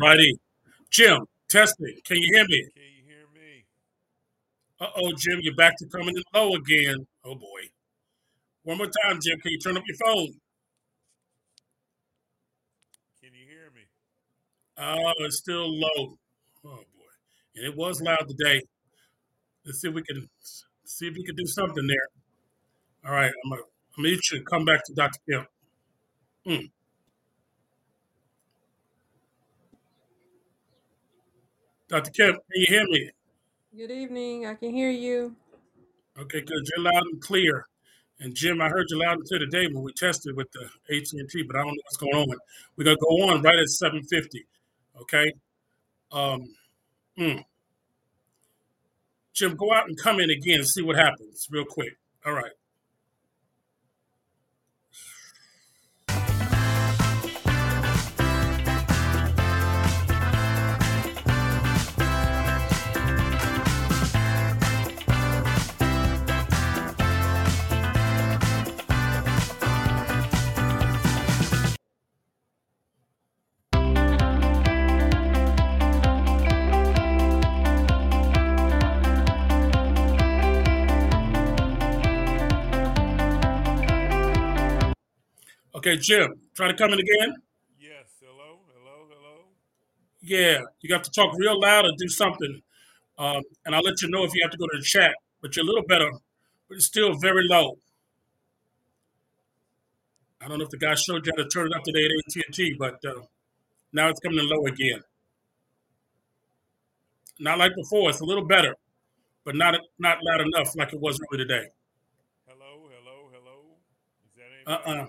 [0.00, 0.38] Righty.
[0.90, 1.96] Jim, testing.
[2.04, 2.68] Can you hear me?
[2.74, 3.64] Can you hear me?
[4.80, 7.06] Uh oh, Jim, you're back to coming in low again.
[7.24, 7.62] Oh boy.
[8.62, 9.40] One more time, Jim.
[9.40, 10.34] Can you turn up your phone?
[13.22, 13.82] Can you hear me?
[14.78, 16.18] Oh, it's still low.
[16.64, 17.14] Oh boy.
[17.56, 18.62] And it was loud today.
[19.66, 20.28] Let's see if we can
[20.84, 22.08] see if we can do something there.
[23.04, 23.62] All right, I'm gonna
[23.96, 25.18] I'm gonna need you come back to Dr.
[25.28, 25.46] Kemp.
[26.46, 26.70] Mm.
[31.88, 32.10] Dr.
[32.10, 33.10] Kemp, can you hear me?
[33.74, 34.46] Good evening.
[34.46, 35.34] I can hear you.
[36.18, 36.68] Okay, good.
[36.76, 37.66] You're loud and clear.
[38.20, 41.42] And Jim, I heard you loud and clear today when we tested with the AT&T,
[41.44, 42.36] but I don't know what's going on.
[42.76, 44.44] We're gonna go on right at 7:50.
[45.00, 45.32] Okay.
[46.12, 46.54] Um,
[47.16, 47.42] mm.
[49.32, 51.96] Jim, go out and come in again and see what happens real quick.
[52.26, 52.52] All right.
[85.88, 87.34] Okay, Jim, try to come in again.
[87.80, 88.04] Yes.
[88.20, 88.58] Hello.
[88.74, 89.06] Hello.
[89.08, 89.44] Hello.
[90.20, 92.60] Yeah, you have to talk real loud or do something.
[93.16, 95.14] Um, and I'll let you know if you have to go to the chat.
[95.40, 96.10] But you're a little better,
[96.68, 97.78] but it's still very low.
[100.42, 102.36] I don't know if the guy showed you how to turn it up today at
[102.36, 103.22] AT&T, but uh,
[103.94, 105.00] now it's coming in low again.
[107.40, 108.10] Not like before.
[108.10, 108.74] It's a little better,
[109.42, 111.66] but not not loud enough like it was earlier today.
[112.46, 112.90] Hello.
[112.92, 113.30] Hello.
[113.32, 113.76] Hello.
[114.26, 114.70] Is that?
[114.70, 115.06] Uh-uh.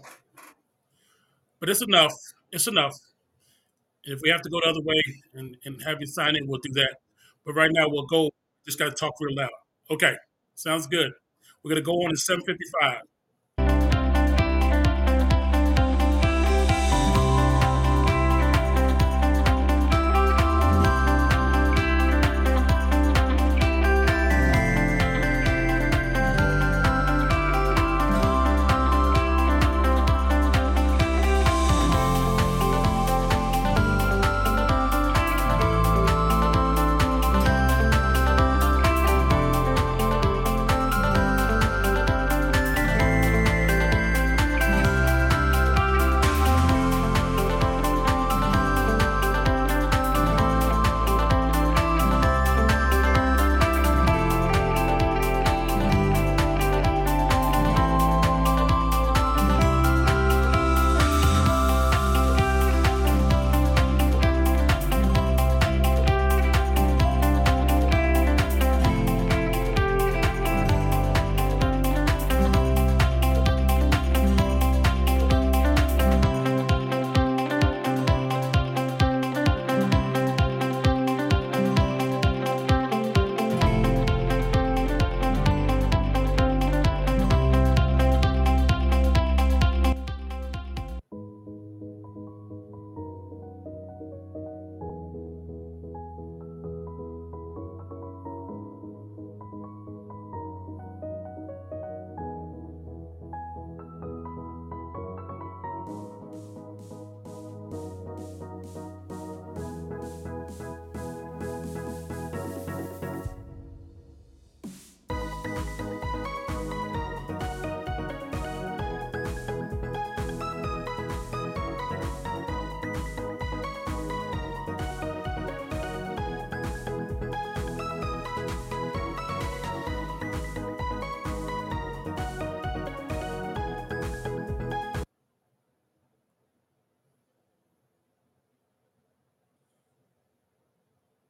[1.59, 2.13] But it's enough.
[2.51, 2.95] It's enough.
[4.03, 5.03] If we have to go the other way
[5.33, 6.95] and, and have you sign in, we'll do that.
[7.45, 8.31] But right now, we'll go.
[8.65, 9.49] Just got to talk real loud.
[9.89, 10.15] Okay.
[10.55, 11.11] Sounds good.
[11.63, 13.01] We're going to go on at 755.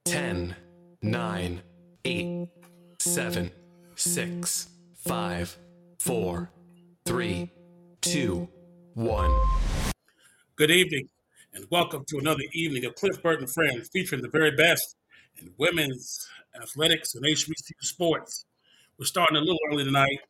[0.09, 0.55] Ten,
[1.03, 1.61] nine,
[2.03, 2.49] eight,
[2.97, 3.51] seven,
[3.93, 5.55] six, five,
[5.99, 6.49] four,
[7.05, 7.51] three,
[8.01, 8.49] two,
[8.95, 9.31] one.
[10.55, 11.09] Good evening,
[11.53, 14.95] and welcome to another evening of Cliff Burt and Friends featuring the very best
[15.37, 16.27] in women's
[16.59, 18.45] athletics and HBCU sports.
[18.97, 20.21] We're starting a little early tonight.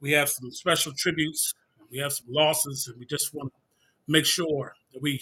[0.00, 1.52] We have some special tributes,
[1.90, 3.60] we have some losses, and we just want to
[4.10, 5.20] make sure that we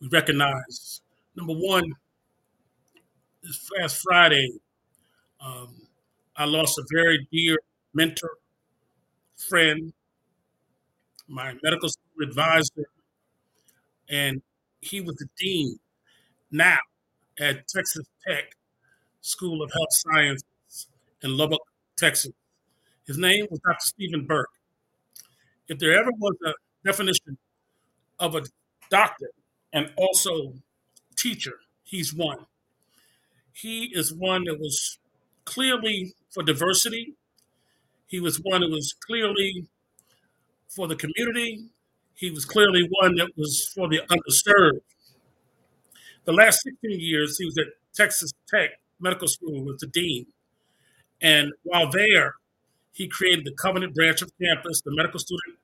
[0.00, 1.02] we recognize
[1.36, 1.84] number one,
[3.44, 4.50] this last Friday,
[5.40, 5.74] um,
[6.36, 7.58] I lost a very dear
[7.92, 8.30] mentor,
[9.36, 9.92] friend,
[11.28, 12.88] my medical school advisor,
[14.08, 14.42] and
[14.80, 15.78] he was the dean
[16.50, 16.78] now
[17.38, 18.56] at Texas Tech
[19.20, 20.44] School of Health Sciences
[21.22, 21.62] in Lubbock,
[21.96, 22.32] Texas.
[23.06, 23.76] His name was Dr.
[23.80, 24.48] Steven Berk.
[25.68, 26.52] If there ever was a
[26.84, 27.38] definition
[28.18, 28.42] of a
[28.90, 29.30] doctor
[29.72, 30.54] and also
[31.16, 31.54] teacher,
[31.84, 32.46] he's one.
[33.54, 34.98] He is one that was
[35.44, 37.14] clearly for diversity.
[38.08, 39.68] He was one that was clearly
[40.68, 41.68] for the community.
[42.16, 44.80] He was clearly one that was for the underserved.
[46.24, 50.26] The last 16 years, he was at Texas Tech Medical School with the dean.
[51.22, 52.34] And while there,
[52.92, 55.58] he created the Covenant branch of campus, the Medical Student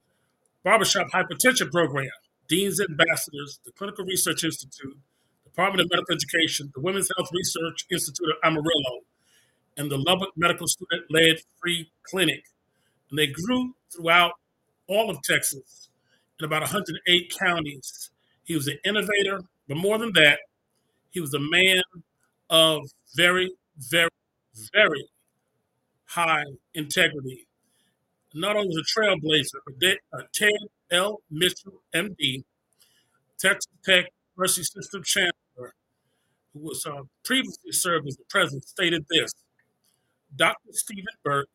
[0.62, 2.10] Barbershop Hypertension Program,
[2.48, 4.98] Dean's Ambassadors, the Clinical Research Institute,
[5.50, 9.00] Department of Medical Education, the Women's Health Research Institute of Amarillo,
[9.76, 12.44] and the Lubbock Medical Student Led Free Clinic.
[13.10, 14.32] And they grew throughout
[14.86, 15.88] all of Texas
[16.38, 18.10] in about 108 counties.
[18.44, 20.38] He was an innovator, but more than that,
[21.10, 21.82] he was a man
[22.48, 22.82] of
[23.16, 24.10] very, very,
[24.72, 25.08] very
[26.06, 27.46] high integrity.
[28.34, 31.22] Not only was a trailblazer, but uh, Tedd L.
[31.30, 32.44] Mitchell, MD,
[33.38, 34.06] Texas Tech
[34.40, 35.74] Mercy System Chancellor,
[36.54, 39.30] who was uh, previously served as the president, stated this
[40.34, 40.72] Dr.
[40.72, 41.46] Steven Berk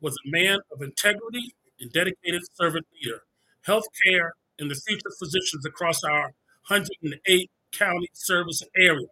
[0.00, 3.22] was a man of integrity and dedicated servant leader.
[3.66, 6.32] Healthcare and the future physicians across our
[6.68, 9.08] 108 county service area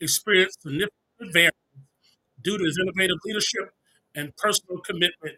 [0.00, 1.52] experienced significant advances
[2.42, 3.74] due to his innovative leadership
[4.14, 5.36] and personal commitment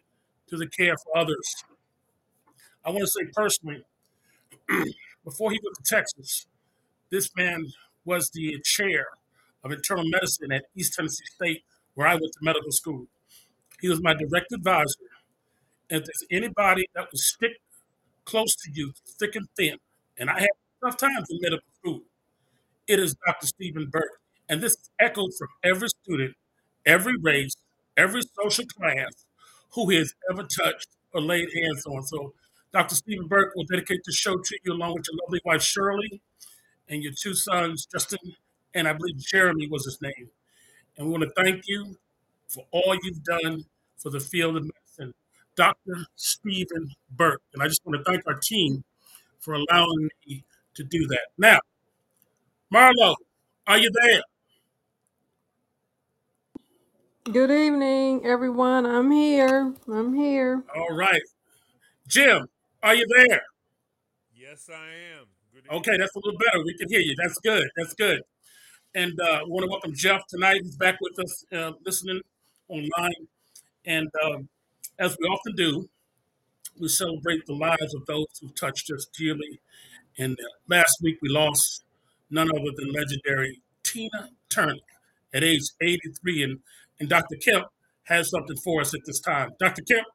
[0.49, 1.65] to the care for others.
[2.85, 3.83] I want to say personally,
[5.25, 6.47] before he went to Texas,
[7.11, 7.67] this man
[8.05, 9.07] was the chair
[9.65, 13.07] of internal medicine at East Tennessee State, where I went to medical school.
[13.81, 15.01] He was my direct advisor.
[15.91, 17.53] And if there's anybody that would stick
[18.25, 19.79] close to you, thick and thin,
[20.19, 20.49] and I had
[20.83, 22.01] tough times in medical school,
[22.87, 23.47] it is Dr.
[23.47, 24.21] Steven Berk.
[24.49, 26.35] And this is echoed from every student,
[26.85, 27.57] every race,
[27.97, 29.27] every social class
[29.71, 32.03] who he has ever touched or laid hands on.
[32.05, 32.35] So
[32.73, 32.95] Dr.
[32.95, 36.21] Steven Berk will dedicate the show to you along with your lovely wife Shirley
[36.89, 38.19] and your two sons, Justin
[38.75, 40.31] and I believe Jeremy was his name.
[40.97, 41.97] And we want to thank you
[42.49, 43.65] for all you've done
[43.97, 45.15] for the field of medicine.
[45.57, 46.07] Dr.
[46.15, 47.41] Steven Berk.
[47.55, 48.85] And I just want to thank our team
[49.41, 51.29] for allowing me to do that.
[51.39, 51.61] Now,
[52.73, 53.17] Marlo,
[53.67, 54.23] are you there?
[57.33, 58.87] Good evening, everyone.
[58.87, 59.75] I'm here.
[59.89, 60.63] I'm here.
[60.77, 61.23] All right.
[62.07, 62.47] Jim,
[62.83, 63.43] are you there?
[64.35, 65.27] Yes, I am.
[65.71, 66.65] Okay, that's a little better.
[66.65, 67.15] We can hear you.
[67.21, 67.69] That's good.
[67.77, 68.23] That's good.
[68.95, 70.61] And uh, we want to welcome Jeff tonight.
[70.63, 72.21] He's back with us, uh, listening
[72.69, 73.27] online.
[73.85, 74.49] And um,
[74.99, 75.89] as we often do,
[76.81, 79.61] we celebrate the lives of those who touched us dearly.
[80.19, 81.85] And uh, last week we lost
[82.31, 84.75] none other than legendary Tina Turner
[85.35, 86.43] at age 83.
[86.45, 86.59] And,
[87.01, 87.37] and Dr.
[87.45, 87.67] Kemp
[88.05, 89.51] has something for us at this time.
[89.59, 89.83] Dr.
[89.83, 90.07] Kemp,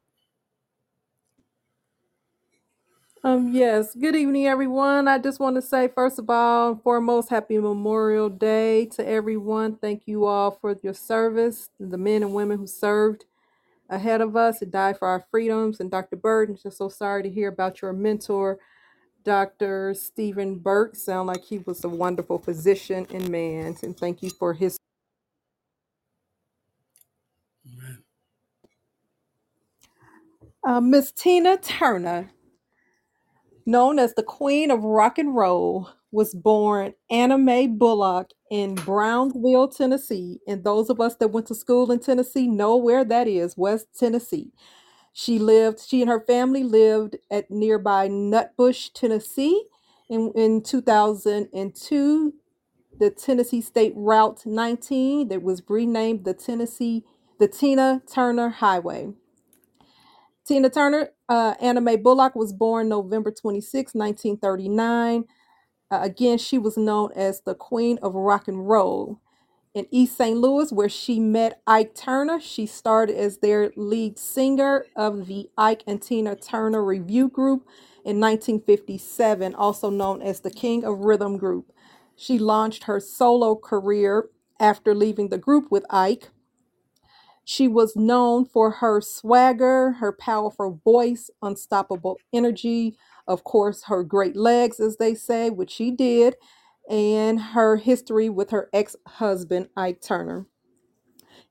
[3.23, 3.95] Um, yes.
[3.95, 5.07] Good evening, everyone.
[5.07, 9.77] I just want to say, first of all, foremost, happy Memorial Day to everyone.
[9.77, 13.27] Thank you all for your service, the men and women who served
[13.89, 15.79] ahead of us and died for our freedoms.
[15.79, 16.17] And Dr.
[16.17, 18.59] Burt, I'm just so sorry to hear about your mentor,
[19.25, 19.93] Dr.
[19.95, 20.95] Steven Berk.
[20.95, 23.77] Sound like he was a wonderful physician and man.
[23.83, 24.77] And thank you for his
[30.65, 32.31] uh, Miss Tina Turner.
[33.65, 39.69] Known as the Queen of Rock and Roll, was born Anna Mae Bullock in Brownsville,
[39.69, 40.39] Tennessee.
[40.47, 43.87] And those of us that went to school in Tennessee know where that is, West
[43.97, 44.51] Tennessee.
[45.13, 49.65] She lived, she and her family lived at nearby Nutbush, Tennessee.
[50.09, 52.33] In, in 2002,
[52.99, 57.03] the Tennessee State Route 19 that was renamed the Tennessee,
[57.39, 59.13] the Tina Turner Highway.
[60.45, 65.25] Tina Turner, uh, Anna Mae Bullock, was born November 26, 1939.
[65.91, 69.21] Uh, again, she was known as the Queen of Rock and Roll.
[69.73, 70.37] In East St.
[70.37, 75.83] Louis, where she met Ike Turner, she started as their lead singer of the Ike
[75.87, 77.67] and Tina Turner Revue Group
[78.03, 81.71] in 1957, also known as the King of Rhythm Group.
[82.17, 84.29] She launched her solo career
[84.59, 86.29] after leaving the group with Ike.
[87.51, 94.37] She was known for her swagger, her powerful voice, unstoppable energy, of course, her great
[94.37, 96.37] legs, as they say, which she did,
[96.89, 100.47] and her history with her ex husband, Ike Turner.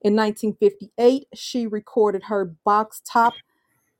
[0.00, 3.34] In 1958, she recorded her box top.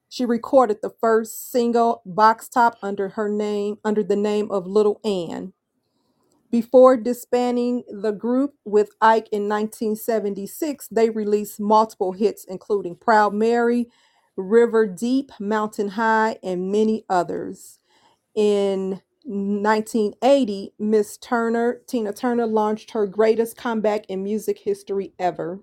[0.08, 5.02] She recorded the first single box top under her name, under the name of Little
[5.04, 5.52] Ann.
[6.50, 13.88] Before disbanding the group with Ike in 1976, they released multiple hits, including Proud Mary,
[14.36, 17.78] River Deep, Mountain High, and many others.
[18.34, 25.60] In 1980, Miss Turner, Tina Turner, launched her greatest comeback in music history ever.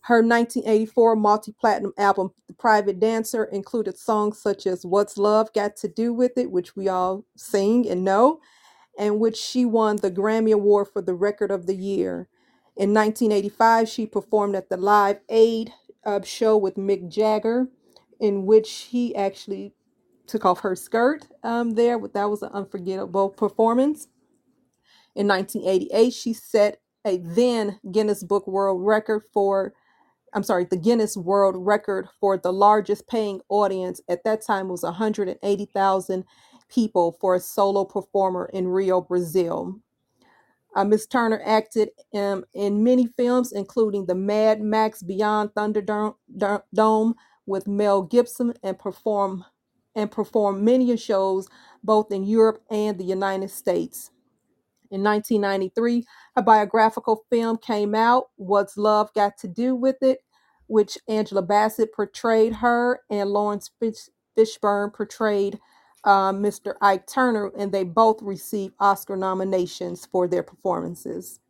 [0.00, 5.76] Her 1984 multi platinum album, The Private Dancer, included songs such as What's Love Got
[5.76, 8.40] to Do with It, which we all sing and know,
[8.98, 12.28] and which she won the Grammy Award for the Record of the Year.
[12.76, 15.72] In 1985, she performed at the Live Aid
[16.04, 17.68] uh, show with Mick Jagger,
[18.18, 19.74] in which he actually
[20.26, 21.98] took off her skirt um, there.
[22.14, 24.08] That was an unforgettable performance.
[25.14, 29.74] In 1988, she set a then Guinness Book World Record for,
[30.32, 34.00] I'm sorry, the Guinness World Record for the largest paying audience.
[34.08, 36.24] At that time, was 180,000
[36.72, 39.78] people for a solo performer in Rio, Brazil.
[40.74, 42.44] Uh, Miss Turner acted in
[42.82, 46.14] many films, including the Mad Max Beyond Thunderdome
[46.74, 47.14] Dome
[47.44, 49.44] with Mel Gibson, and performed
[49.94, 51.48] and performed many shows
[51.84, 54.10] both in Europe and the United States.
[54.90, 56.04] In 1993,
[56.36, 60.20] a biographical film came out, What's Love Got to Do with It,
[60.66, 65.58] which Angela Bassett portrayed her and Laurence Fish- Fishburne portrayed
[66.04, 66.74] uh, Mr.
[66.80, 71.40] Ike Turner, and they both received Oscar nominations for their performances.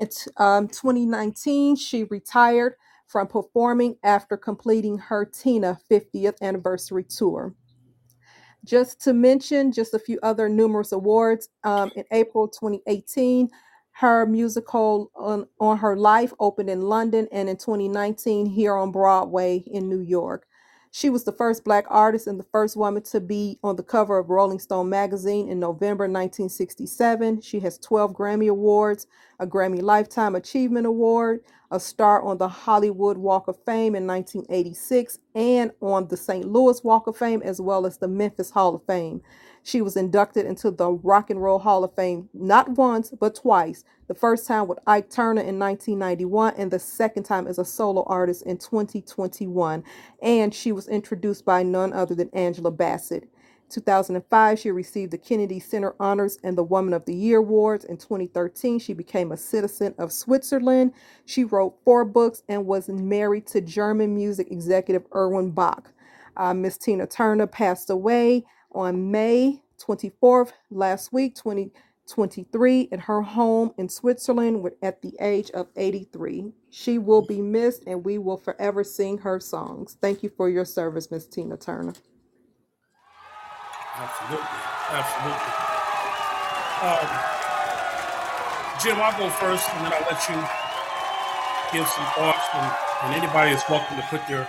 [0.00, 2.74] In t- um, 2019, she retired
[3.06, 7.54] from performing after completing her Tina 50th anniversary tour.
[8.64, 13.50] Just to mention just a few other numerous awards, um, in April 2018,
[13.92, 19.58] her musical on, on Her Life opened in London and in 2019 here on Broadway
[19.66, 20.46] in New York.
[20.96, 24.16] She was the first Black artist and the first woman to be on the cover
[24.16, 27.40] of Rolling Stone magazine in November 1967.
[27.40, 29.08] She has 12 Grammy Awards,
[29.40, 31.40] a Grammy Lifetime Achievement Award,
[31.72, 36.46] a star on the Hollywood Walk of Fame in 1986, and on the St.
[36.46, 39.20] Louis Walk of Fame, as well as the Memphis Hall of Fame.
[39.66, 43.82] She was inducted into the Rock and Roll Hall of Fame not once, but twice.
[44.08, 48.02] The first time with Ike Turner in 1991, and the second time as a solo
[48.02, 49.82] artist in 2021.
[50.22, 53.26] And she was introduced by none other than Angela Bassett.
[53.70, 57.86] 2005, she received the Kennedy Center Honors and the Woman of the Year Awards.
[57.86, 60.92] In 2013, she became a citizen of Switzerland.
[61.24, 65.90] She wrote four books and was married to German music executive Erwin Bach.
[66.36, 68.44] Uh, Miss Tina Turner passed away
[68.74, 75.68] on May 24th, last week, 2023, at her home in Switzerland at the age of
[75.76, 76.52] 83.
[76.70, 79.96] She will be missed and we will forever sing her songs.
[80.00, 81.94] Thank you for your service, Miss Tina Turner.
[83.96, 84.46] Absolutely.
[84.90, 85.54] Absolutely.
[86.82, 87.08] Um,
[88.82, 90.34] Jim, I'll go first and then I'll let you
[91.72, 92.46] give some thoughts.
[92.54, 92.72] And,
[93.04, 94.48] and anybody is welcome to put their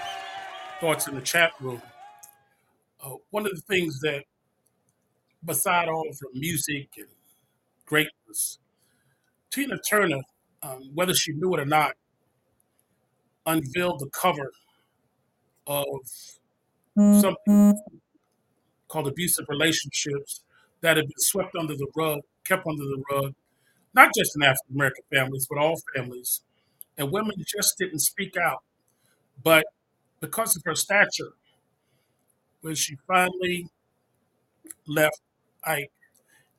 [0.81, 1.81] thoughts in the chat room.
[3.35, 4.23] One of the things that,
[5.43, 7.09] beside all of her music and
[7.85, 8.59] greatness,
[9.51, 10.21] Tina Turner,
[10.63, 11.95] um, whether she knew it or not,
[13.45, 14.53] unveiled the cover
[15.67, 15.85] of
[17.11, 17.35] something
[18.87, 20.39] called abusive relationships
[20.79, 23.35] that had been swept under the rug, kept under the rug,
[23.93, 26.41] not just in African American families, but all families.
[26.97, 28.63] And women just didn't speak out.
[29.43, 29.65] But
[30.21, 31.33] because of her stature,
[32.65, 33.69] when she finally
[34.87, 35.21] left
[35.63, 35.91] Ike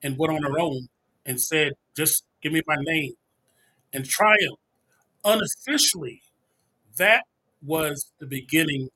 [0.03, 0.89] and went on her own
[1.27, 3.15] and said, just give me my name.
[3.93, 4.59] And triumph
[5.25, 6.23] unofficially,
[6.99, 7.25] that
[7.65, 8.91] was the beginning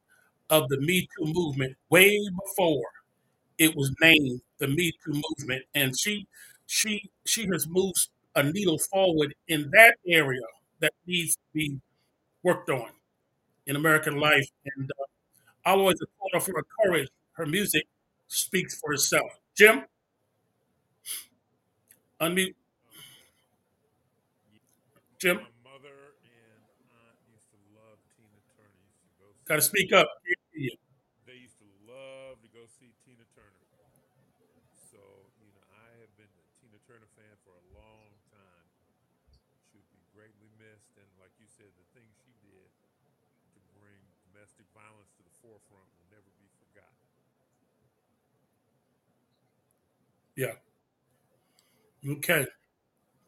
[0.50, 1.76] of the Me Too movement.
[1.90, 2.84] Way before
[3.58, 6.26] it was named the Me Too movement, and she
[6.66, 10.42] she she has moved a needle forward in that area
[10.80, 11.78] that needs to be
[12.44, 12.90] worked on
[13.66, 14.48] in American life.
[14.76, 15.04] And uh,
[15.64, 17.08] always applaud her for her courage.
[17.32, 17.86] Her music
[18.28, 19.30] speaks for itself.
[19.56, 19.84] Jim,
[22.20, 22.54] unmute.
[25.18, 28.80] Jim, My mother and aunt used to love Tina Turner.
[28.88, 29.44] Used to go see.
[29.46, 30.08] got to speak up.
[31.26, 33.64] They used to love to go see Tina Turner.
[34.90, 38.66] So you know, I have been a Tina Turner fan for a long time.
[39.70, 42.70] She would be greatly missed, and like you said, the things she did
[43.54, 47.06] to bring domestic violence to the forefront will never be forgotten.
[50.36, 50.54] Yeah.
[52.08, 52.46] Okay.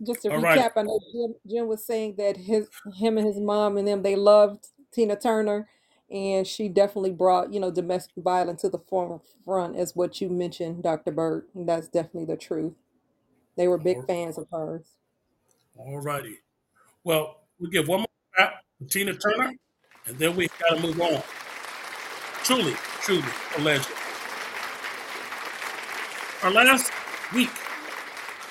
[0.05, 0.59] Just to All right.
[0.59, 4.03] recap, I know Jim, Jim was saying that his him and his mom and them
[4.03, 5.69] they loved Tina Turner,
[6.11, 10.83] and she definitely brought you know domestic violence to the forefront, as what you mentioned,
[10.83, 11.13] Dr.
[11.13, 11.49] Burt.
[11.55, 12.73] And that's definitely the truth.
[13.57, 14.97] They were big All- fans of hers.
[15.77, 16.39] All righty.
[17.05, 19.53] Well, we give one more clap to Tina Turner,
[20.07, 21.23] and then we got to move on.
[22.45, 23.23] Truly, truly
[23.57, 23.95] a legend.
[26.43, 26.91] Our last
[27.33, 27.51] week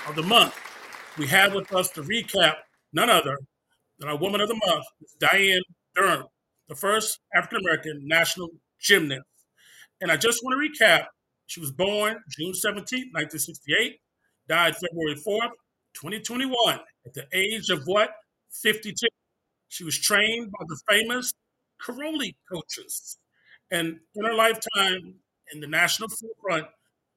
[0.07, 0.53] of the month,
[1.17, 2.55] we have with us to recap
[2.93, 3.37] none other
[3.99, 4.85] than our Woman of the Month,
[5.21, 5.61] Dianne
[5.95, 6.25] Durham,
[6.67, 9.23] the first African American national gymnast.
[9.99, 11.05] And I just want to recap
[11.47, 13.99] she was born June 17, 1968,
[14.47, 15.51] died February 4th,
[15.95, 16.55] 2021,
[17.05, 18.11] at the age of what?
[18.53, 18.95] 52.
[19.67, 21.33] She was trained by the famous
[21.85, 23.17] Karolyi coaches.
[23.69, 25.15] And in her lifetime
[25.51, 26.67] in the national forefront,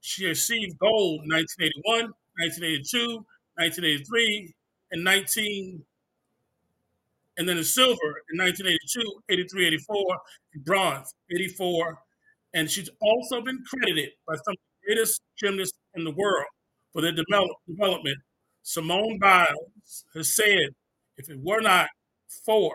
[0.00, 3.24] she received gold in 1981, 1982,
[3.56, 4.54] 1983,
[4.92, 5.84] and 19,
[7.36, 10.18] and then in silver in 1982, 83, 84,
[10.54, 11.98] and bronze 84.
[12.54, 16.46] And she's also been credited by some of the greatest gymnasts in the world
[16.92, 18.18] for their develop, development.
[18.62, 20.68] Simone Biles has said,
[21.16, 21.88] if it were not
[22.44, 22.74] for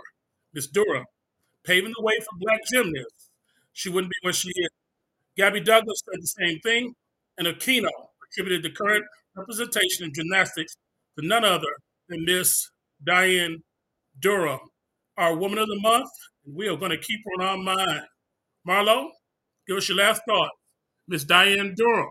[0.53, 1.05] Miss Durham
[1.63, 3.29] paving the way for black gymnasts,
[3.73, 4.69] she wouldn't be where she is.
[5.37, 6.95] Gabby Douglas said the same thing,
[7.37, 7.89] and Aquino
[8.29, 9.05] attributed the current
[9.39, 10.75] representation in gymnastics
[11.17, 11.67] to none other
[12.07, 12.69] than Miss
[13.05, 13.61] Dianne
[14.19, 14.59] Durham,
[15.17, 16.09] our Woman of the Month,
[16.45, 18.01] and we are going to keep her on our mind.
[18.67, 19.09] Marlo,
[19.67, 20.49] give us your last thought.
[21.07, 22.09] Miss Dianne Durham.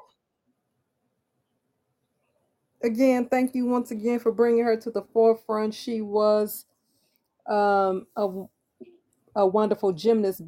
[2.82, 5.74] Again, thank you once again for bringing her to the forefront.
[5.74, 6.64] She was
[7.46, 8.44] um, a,
[9.34, 10.42] a wonderful gymnast,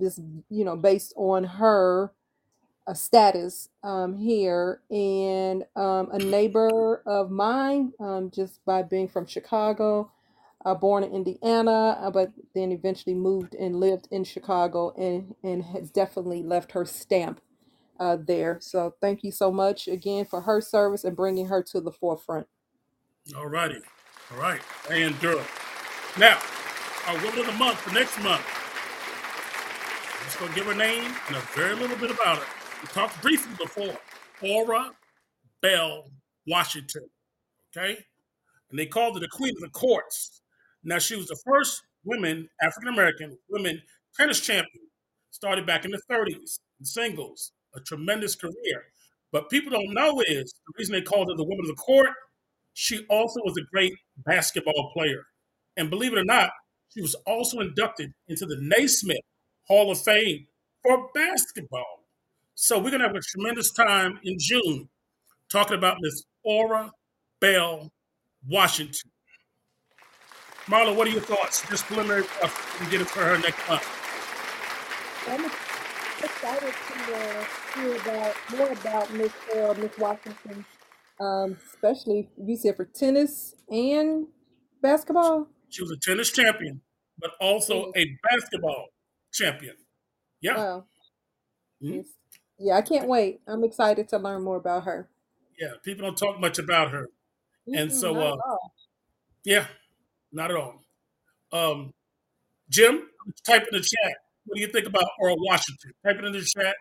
[0.48, 2.12] you know, based on her
[2.86, 9.26] uh, status um, here, and um, a neighbor of mine, um, just by being from
[9.26, 10.10] Chicago,
[10.64, 15.64] uh, born in Indiana, uh, but then eventually moved and lived in Chicago, and and
[15.64, 17.40] has definitely left her stamp
[18.00, 18.58] uh, there.
[18.60, 22.46] So thank you so much again for her service and bringing her to the forefront.
[23.36, 23.80] All righty.
[24.32, 24.60] All right.
[24.86, 25.44] Dianne Durham.
[26.18, 26.38] Now,
[27.06, 28.44] our Woman of the Month for next month.
[30.18, 32.59] I'm just going to give her name and a very little bit about her.
[32.80, 33.98] We talked briefly before.
[34.42, 34.92] Ora
[35.60, 36.10] Bell
[36.46, 37.08] Washington.
[37.76, 37.98] Okay?
[38.70, 40.40] And they called her the Queen of the Courts.
[40.82, 43.82] Now, she was the first women, African American women
[44.16, 44.84] tennis champion.
[45.30, 47.52] Started back in the 30s in singles.
[47.76, 48.84] A tremendous career.
[49.32, 52.10] But people don't know is the reason they called her the Woman of the Court,
[52.74, 53.92] she also was a great
[54.24, 55.24] basketball player.
[55.76, 56.50] And believe it or not,
[56.92, 59.18] she was also inducted into the Naismith
[59.68, 60.46] Hall of Fame
[60.82, 61.99] for basketball.
[62.62, 64.86] So we're going to have a tremendous time in June
[65.50, 66.92] talking about Miss Ora
[67.40, 67.90] Bell
[68.46, 69.10] Washington.
[70.66, 71.66] Marla, what are your thoughts?
[71.70, 73.82] Just preliminary stuff we get it for her next month.
[75.26, 75.46] I'm
[76.22, 77.44] excited to uh,
[77.76, 80.66] hear about more about Miss uh, Miss Washington,
[81.18, 84.26] um, especially you said for tennis and
[84.82, 85.48] basketball.
[85.70, 86.82] She was a tennis champion,
[87.18, 88.88] but also a basketball
[89.32, 89.76] champion.
[90.42, 90.56] Yeah.
[90.58, 90.84] Wow.
[91.82, 92.04] Mhm.
[92.60, 93.40] Yeah, I can't wait.
[93.48, 95.08] I'm excited to learn more about her.
[95.58, 95.72] Yeah.
[95.82, 97.08] People don't talk much about her.
[97.66, 98.36] And Mm-mm, so, uh,
[99.44, 99.66] yeah,
[100.32, 100.82] not at all.
[101.52, 101.94] Um,
[102.68, 103.08] Jim,
[103.46, 104.14] type in the chat.
[104.46, 105.92] What do you think about Earl Washington?
[106.04, 106.74] Type it in the chat,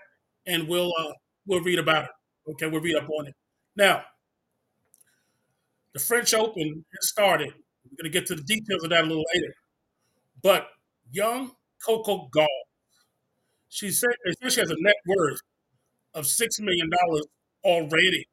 [0.48, 1.14] and we'll uh,
[1.46, 2.10] we'll read about it.
[2.52, 3.36] Okay, we'll read up on it.
[3.76, 4.04] Now,
[5.94, 7.54] the French Open has started.
[7.86, 9.54] We're going to get to the details of that a little later.
[10.42, 10.68] But
[11.12, 11.52] young
[11.86, 12.48] Coco Gauff,
[13.70, 14.10] she said
[14.48, 15.42] she has a net worth
[16.14, 17.26] of six million dollars
[17.64, 18.28] already.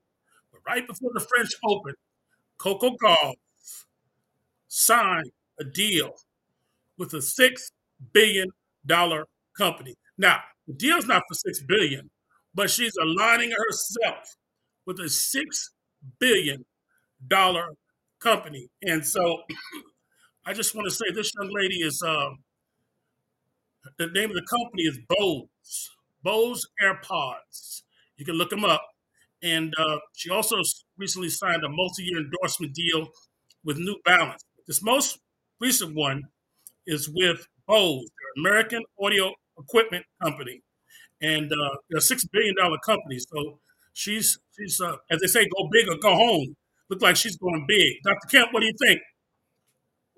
[0.52, 1.94] But right before the French Open,
[2.58, 3.34] Coco Gauff
[4.68, 6.12] signed a deal
[6.98, 7.72] with a six
[8.12, 8.48] billion
[8.86, 9.94] dollar company.
[10.18, 12.10] Now, the deal's not for six billion,
[12.54, 14.36] but she's aligning herself
[14.86, 15.70] with a six
[16.20, 16.64] billion
[17.28, 17.68] dollar
[18.20, 18.68] company.
[18.82, 19.42] And so
[20.46, 22.38] I just want to say this young lady is um,
[23.98, 25.90] the name of the company is Bose,
[26.26, 27.82] Bose AirPods.
[28.16, 28.82] You can look them up.
[29.44, 30.56] And uh, she also
[30.98, 33.06] recently signed a multi-year endorsement deal
[33.64, 34.44] with New Balance.
[34.66, 35.20] This most
[35.60, 36.24] recent one
[36.84, 40.62] is with Bose, their American audio equipment company,
[41.22, 43.18] and uh, they're a six billion dollar company.
[43.18, 43.60] So
[43.92, 46.56] she's she's uh, as they say, go big or go home.
[46.90, 47.94] Look like she's going big.
[48.04, 48.28] Dr.
[48.30, 49.00] Kemp, what do you think?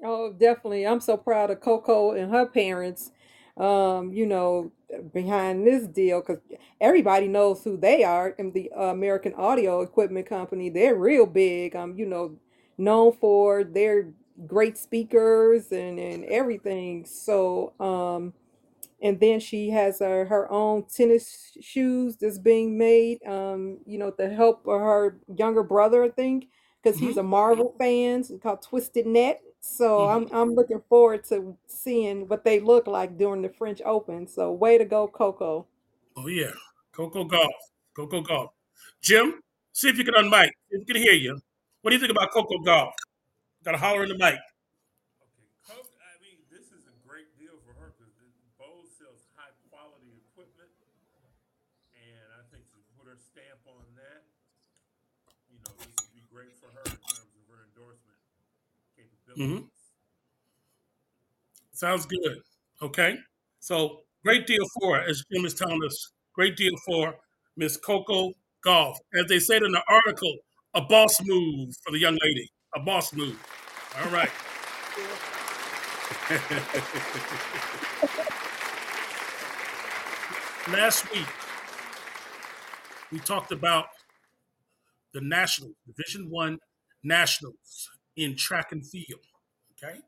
[0.02, 0.86] Oh, definitely.
[0.86, 3.10] I'm so proud of Coco and her parents,
[3.56, 4.72] um, you know,
[5.12, 6.38] behind this deal because
[6.81, 10.70] everybody knows who they are and the uh, American Audio Equipment Company.
[10.70, 12.37] They're real big, um, you know,
[12.79, 14.11] known for their
[14.46, 17.05] great speakers and, and everything.
[17.07, 18.33] So, um,
[19.01, 24.11] and then she has uh, her own tennis shoes that's being made, um, you know,
[24.12, 26.48] to help her younger brother, I think.
[26.83, 27.20] because he's Mhm.
[27.20, 28.20] a Marvel fan.
[28.20, 29.42] It's called Twisted Net.
[29.60, 30.14] So Mhm.
[30.14, 34.26] I'm I'm looking forward to seeing what they look like during the French Open.
[34.26, 35.66] So way to go, Coco.
[36.16, 36.52] Oh yeah,
[36.92, 37.58] Coco Gauff,
[37.94, 38.50] Coco Gauff.
[39.00, 39.42] Jim,
[39.72, 40.50] see if you can unmic.
[40.70, 41.38] If we can hear you.
[41.82, 42.92] What do you think about Coco Gauff?
[43.64, 44.34] Got to holler in the mic.
[44.34, 45.90] Okay, Coke.
[46.02, 50.70] I mean, this is a great deal for her because Bose sells high quality equipment,
[51.94, 54.26] and I think to put her stamp on that,
[55.50, 58.18] you know, this would be great for her in terms of her endorsement
[59.38, 59.68] capabilities.
[61.72, 62.38] Sounds good.
[62.83, 63.16] Okay.
[63.61, 66.12] So great deal for as Jim is telling us.
[66.35, 67.14] Great deal for
[67.57, 68.33] Miss Coco
[68.66, 68.96] Gauff.
[69.18, 70.35] As they said in the article,
[70.74, 72.48] a boss move for the young lady.
[72.77, 73.38] A boss move.
[74.01, 74.31] All right.
[80.72, 81.27] Last week,
[83.11, 83.87] we talked about
[85.14, 86.59] the national Division One
[87.03, 89.20] nationals in track and field.
[89.82, 89.98] Okay,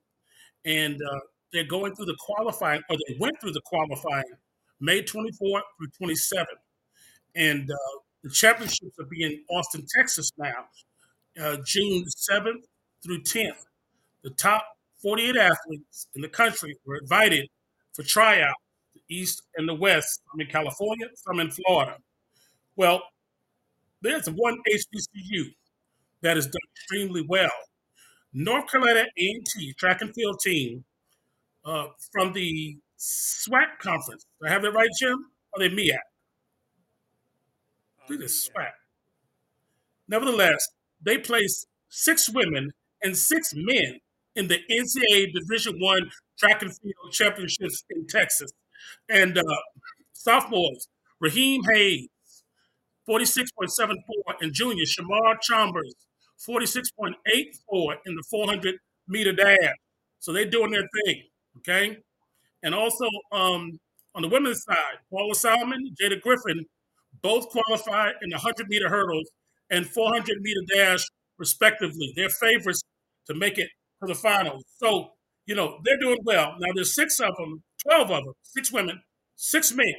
[0.64, 1.20] and uh,
[1.52, 4.24] they're going through the qualifying, or they went through the qualifying
[4.80, 6.46] May 24th through 27th,
[7.36, 7.76] and uh,
[8.24, 10.66] the championships will be in Austin, Texas now,
[11.40, 12.64] uh, June 7th
[13.02, 13.64] through 10th.
[14.22, 14.64] The top
[15.02, 17.48] 48 athletes in the country were invited
[17.94, 18.54] for tryout,
[18.94, 21.96] the East and the West, some in California, some in Florida.
[22.76, 23.02] Well,
[24.02, 25.54] there's one HBCU
[26.22, 27.50] that has done extremely well.
[28.32, 30.84] North Carolina A&T track and field team
[31.64, 34.26] uh, from the SWAC conference.
[34.40, 35.26] Do I have that right, Jim?
[35.52, 35.96] Or they MEAC?
[38.02, 38.70] I think it's Uh, SWAC.
[40.08, 40.68] Nevertheless,
[41.02, 44.00] they placed six women and six men
[44.36, 48.52] in the NCAA Division One track and field championships in Texas.
[49.08, 49.42] And uh,
[50.12, 50.88] sophomores,
[51.20, 52.08] Raheem Hayes,
[53.08, 53.96] 46.74,
[54.40, 55.94] and junior Shamar Chambers,
[56.48, 58.76] 46.84 in the 400
[59.08, 59.74] meter dash.
[60.20, 61.22] So they're doing their thing,
[61.58, 61.98] okay?
[62.62, 63.78] And also um,
[64.14, 66.64] on the women's side, Paula Salmon, Jada Griffin,
[67.22, 69.30] both qualified in the 100 meter hurdles
[69.70, 71.04] and 400 meter dash,
[71.38, 72.12] respectively.
[72.16, 72.82] They're favorites
[73.26, 73.68] to make it
[74.00, 74.64] to the finals.
[74.76, 75.12] So,
[75.46, 76.54] you know, they're doing well.
[76.58, 79.00] Now, there's six of them, 12 of them, six women,
[79.36, 79.94] six men,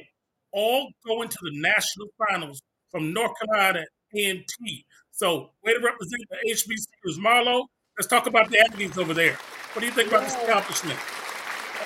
[0.52, 4.84] all going to the national finals from North Carolina A&T.
[5.10, 7.18] So, way to represent the HBCUs.
[7.18, 7.66] Marlo,
[7.98, 9.34] let's talk about the Aggies over there.
[9.72, 10.98] What do you think about this accomplishment?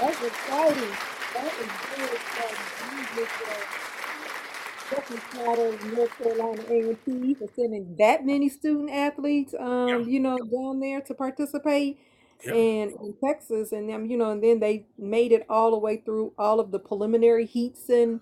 [0.00, 0.90] That's exciting.
[1.34, 2.98] That is very exciting.
[2.98, 9.88] You just, definitely proud of North Carolina A&T for sending that many student athletes, um,
[9.88, 9.98] Yeah.
[9.98, 11.98] you know, down there to participate.
[12.44, 12.52] Yeah.
[12.52, 15.96] And in Texas, and them, you know, and then they made it all the way
[16.04, 18.20] through all of the preliminary heats, and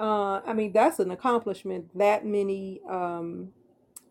[0.00, 1.96] uh, I mean, that's an accomplishment.
[1.96, 3.52] That many, um,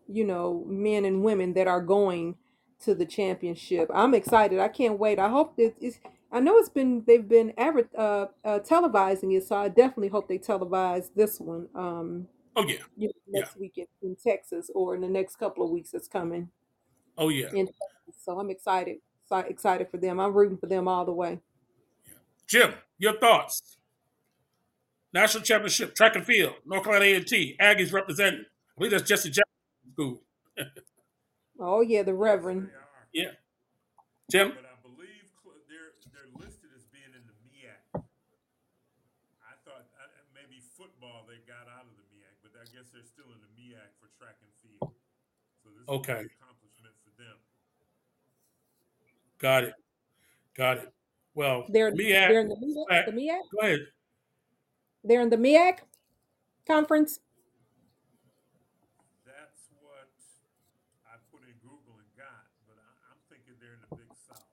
[0.08, 2.36] you know, men and women that are going
[2.84, 3.90] to the championship.
[3.92, 4.58] I'm excited.
[4.60, 5.18] I can't wait.
[5.18, 5.98] I hope that it's.
[6.32, 10.28] I know it's been they've been adver- uh, uh, televising it, so I definitely hope
[10.28, 11.68] they televise this one.
[11.74, 12.78] Um, Oh, yeah.
[12.96, 16.08] you know, next week in, in Texas or in the next couple of weeks that's
[16.08, 16.48] coming
[17.16, 17.48] Oh, yeah.
[17.54, 18.22] in Texas.
[18.24, 18.98] So I'm excited.
[19.28, 20.18] So excited for them.
[20.18, 21.38] I'm rooting for them all the way.
[22.48, 23.78] Jim, your thoughts?
[25.12, 28.42] National championship, track and field, North Carolina A&T, Aggies representing.
[28.46, 30.22] I believe that's Jesse Jackson School.
[31.62, 32.70] Oh yeah, the Reverend.
[33.12, 33.36] Yeah.
[34.32, 34.48] Jim?
[34.56, 35.28] But I believe
[35.68, 38.00] they're they're listed as being in the MEAC.
[38.00, 43.04] I thought I, maybe football they got out of the MEAC, but I guess they're
[43.04, 44.96] still in the MEAC for track and field.
[45.60, 46.24] So this Okay.
[46.24, 47.36] is an accomplishment for them.
[49.36, 49.74] Got it.
[50.56, 50.88] Got it.
[51.34, 53.04] Well, They're MEAC, they're in the MEAC.
[53.04, 53.38] The MEAC.
[53.52, 53.80] Go ahead.
[55.02, 55.78] They're in the MIAC
[56.66, 57.20] conference.
[59.24, 60.08] That's what
[61.06, 64.44] I put in Google and got, but I, I'm thinking they're in the Big South.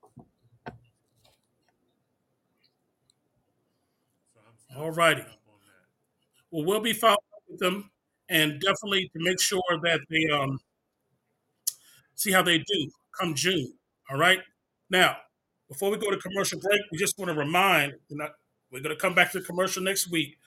[4.34, 4.40] So
[4.76, 5.22] I'm, All righty.
[5.22, 5.88] up on that.
[6.52, 7.92] Well, we'll be following up with them
[8.30, 10.60] and definitely to make sure that they um,
[12.16, 13.74] see how they do come June.
[14.10, 14.40] All right.
[14.90, 15.18] Now,
[15.70, 18.32] before we go to commercial break, we just want to remind we're, not,
[18.72, 20.38] we're going to come back to the commercial next week,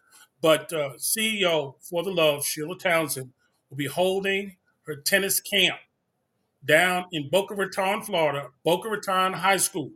[0.40, 3.32] but uh, CEO for the Love, Sheila Townsend,
[3.68, 5.78] will be holding her tennis camp
[6.64, 9.92] down in Boca Raton, Florida, Boca Raton High School.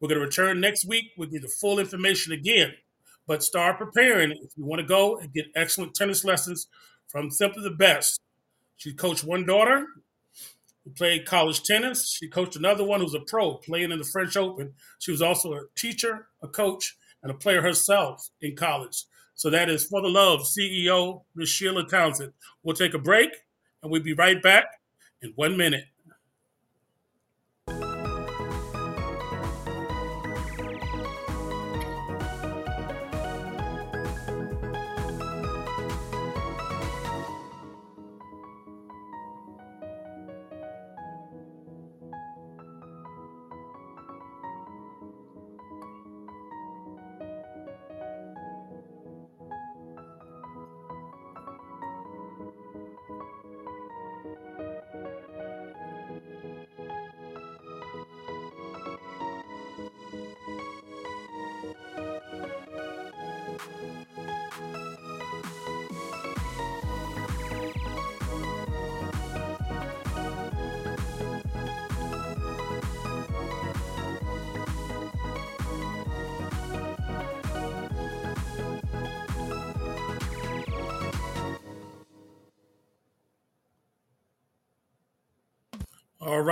[0.00, 2.72] We're going to return next week with you the full information again,
[3.26, 6.68] but start preparing if you want to go and get excellent tennis lessons
[7.08, 8.20] from Simply the Best.
[8.76, 9.86] She coached one daughter
[10.84, 12.10] who played college tennis.
[12.10, 14.74] She coached another one who's a pro playing in the French Open.
[15.00, 19.04] She was also a teacher, a coach, and a player herself in college.
[19.34, 21.48] So that is For the Love CEO, Ms.
[21.48, 22.32] Sheila Townsend.
[22.62, 23.30] We'll take a break
[23.82, 24.66] and we'll be right back
[25.22, 25.84] in one minute.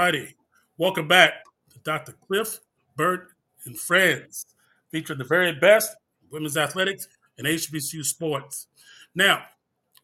[0.07, 0.37] Righty.
[0.79, 1.33] Welcome back
[1.73, 2.12] to Dr.
[2.12, 2.61] Cliff
[2.95, 3.33] Burt
[3.64, 4.47] and Friends,
[4.92, 5.97] featuring the very best
[6.31, 8.69] women's athletics and HBCU sports.
[9.16, 9.42] Now,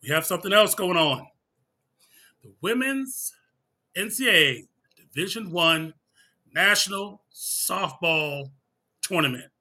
[0.02, 1.28] we have something else going on.
[2.42, 3.32] The women's
[3.96, 5.94] NCAA Division One
[6.52, 8.50] National Softball
[9.02, 9.52] Tournament.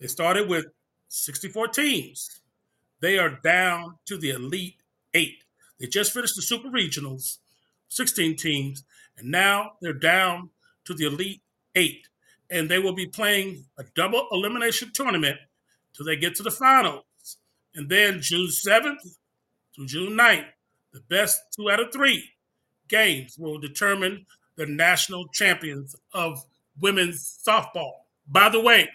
[0.00, 0.66] They started with
[1.08, 2.42] 64 teams.
[3.00, 4.76] They are down to the Elite
[5.14, 5.42] Eight.
[5.80, 7.38] They just finished the Super Regionals,
[7.88, 8.84] 16 teams,
[9.18, 10.50] and now they're down
[10.84, 11.42] to the Elite
[11.74, 12.08] Eight.
[12.50, 15.36] And they will be playing a double elimination tournament
[15.94, 17.04] till they get to the finals.
[17.74, 19.16] And then June 7th
[19.74, 20.46] through June 9th,
[20.92, 22.24] the best two out of three
[22.88, 24.24] games will determine
[24.56, 26.42] the national champions of
[26.80, 27.92] women's softball.
[28.26, 28.88] By the way,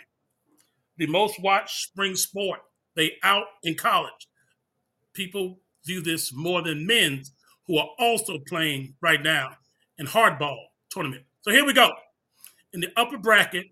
[0.97, 2.59] the most watched spring sport
[2.95, 4.27] they out in college.
[5.13, 7.31] People view this more than men's
[7.67, 9.57] who are also playing right now
[9.97, 10.57] in hardball
[10.89, 11.23] tournament.
[11.41, 11.89] So here we go.
[12.73, 13.67] In the upper bracket,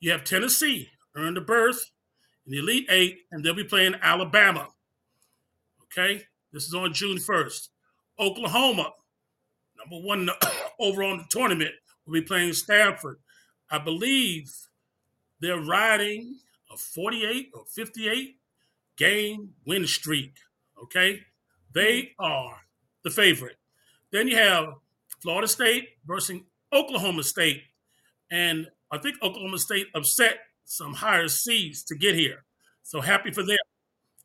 [0.00, 1.90] you have Tennessee earned a berth
[2.46, 4.68] in the Elite Eight, and they'll be playing Alabama.
[5.84, 7.68] Okay, this is on June 1st.
[8.18, 8.92] Oklahoma,
[9.78, 10.28] number one
[10.78, 11.72] overall in the tournament,
[12.06, 13.18] will be playing Stanford.
[13.70, 14.52] I believe
[15.40, 16.38] they're riding
[16.72, 18.36] a 48 or 58
[18.96, 20.32] game win streak.
[20.82, 21.20] Okay,
[21.72, 22.58] they are
[23.02, 23.56] the favorite.
[24.12, 24.74] Then you have
[25.20, 26.40] Florida State versus
[26.72, 27.62] Oklahoma State.
[28.30, 32.44] And I think Oklahoma State upset some higher seeds to get here.
[32.82, 33.56] So happy for them.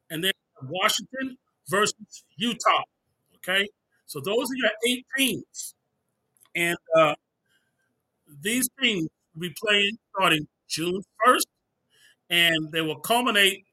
[0.10, 0.32] And then
[0.64, 1.38] Washington
[1.70, 2.84] versus Utah.
[3.38, 3.68] Okay.
[4.06, 5.76] So those are your eight teams.
[6.56, 7.16] And uh,
[8.42, 11.46] these teams will be playing starting June 1st.
[12.30, 13.66] And they will culminate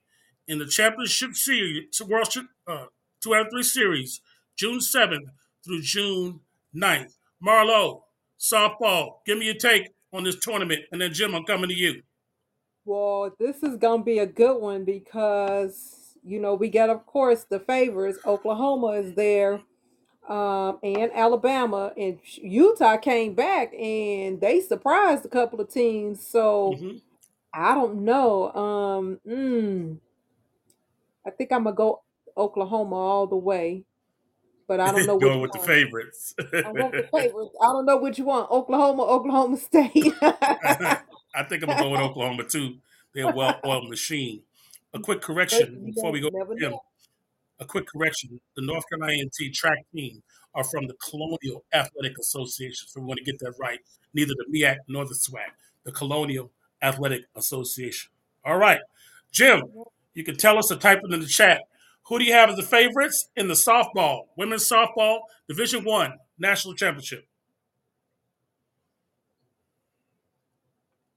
[0.47, 2.29] in the championship series, World
[2.67, 2.87] uh,
[3.23, 4.21] two out of three series,
[4.57, 5.29] June 7th
[5.65, 6.41] through June
[6.75, 7.15] 9th.
[7.47, 8.03] Marlo,
[8.39, 10.81] softball, give me your take on this tournament.
[10.93, 12.03] And then, Jim, I'm coming to you.
[12.85, 17.05] Well, this is going to be a good one because, you know, we got, of
[17.07, 18.19] course, the favorites.
[18.25, 19.61] Oklahoma is there
[20.29, 21.93] um, and Alabama.
[21.97, 26.27] And Utah came back and they surprised a couple of teams.
[26.27, 26.99] So Mm-hmm.
[27.53, 28.53] I don't know.
[28.53, 29.99] Um, mm,
[31.27, 32.03] I think I'm going to go
[32.37, 33.85] Oklahoma all the way.
[34.69, 36.35] But I don't know which Going with the favorites.
[36.39, 37.57] I want the favorites.
[37.61, 38.51] I don't know what you want.
[38.51, 40.15] Oklahoma, Oklahoma State.
[40.23, 42.77] I think I'm going to go with Oklahoma, too.
[43.15, 44.43] They're a well oiled machine.
[44.95, 46.75] A quick correction before we go to Jim.
[47.59, 48.41] a quick correction.
[48.57, 50.23] The North Carolina A&T track team
[50.55, 53.79] are from the Colonial Athletic Association, so we want to get that right.
[54.15, 55.51] Neither the MEAC nor the SWAC,
[55.85, 56.51] the Colonial
[56.83, 58.11] Athletic Association.
[58.45, 58.81] All right,
[59.31, 59.63] Jim,
[60.15, 61.63] you can tell us or type it in the chat.
[62.09, 66.75] Who do you have as the favorites in the softball, women's softball Division One national
[66.75, 67.27] championship?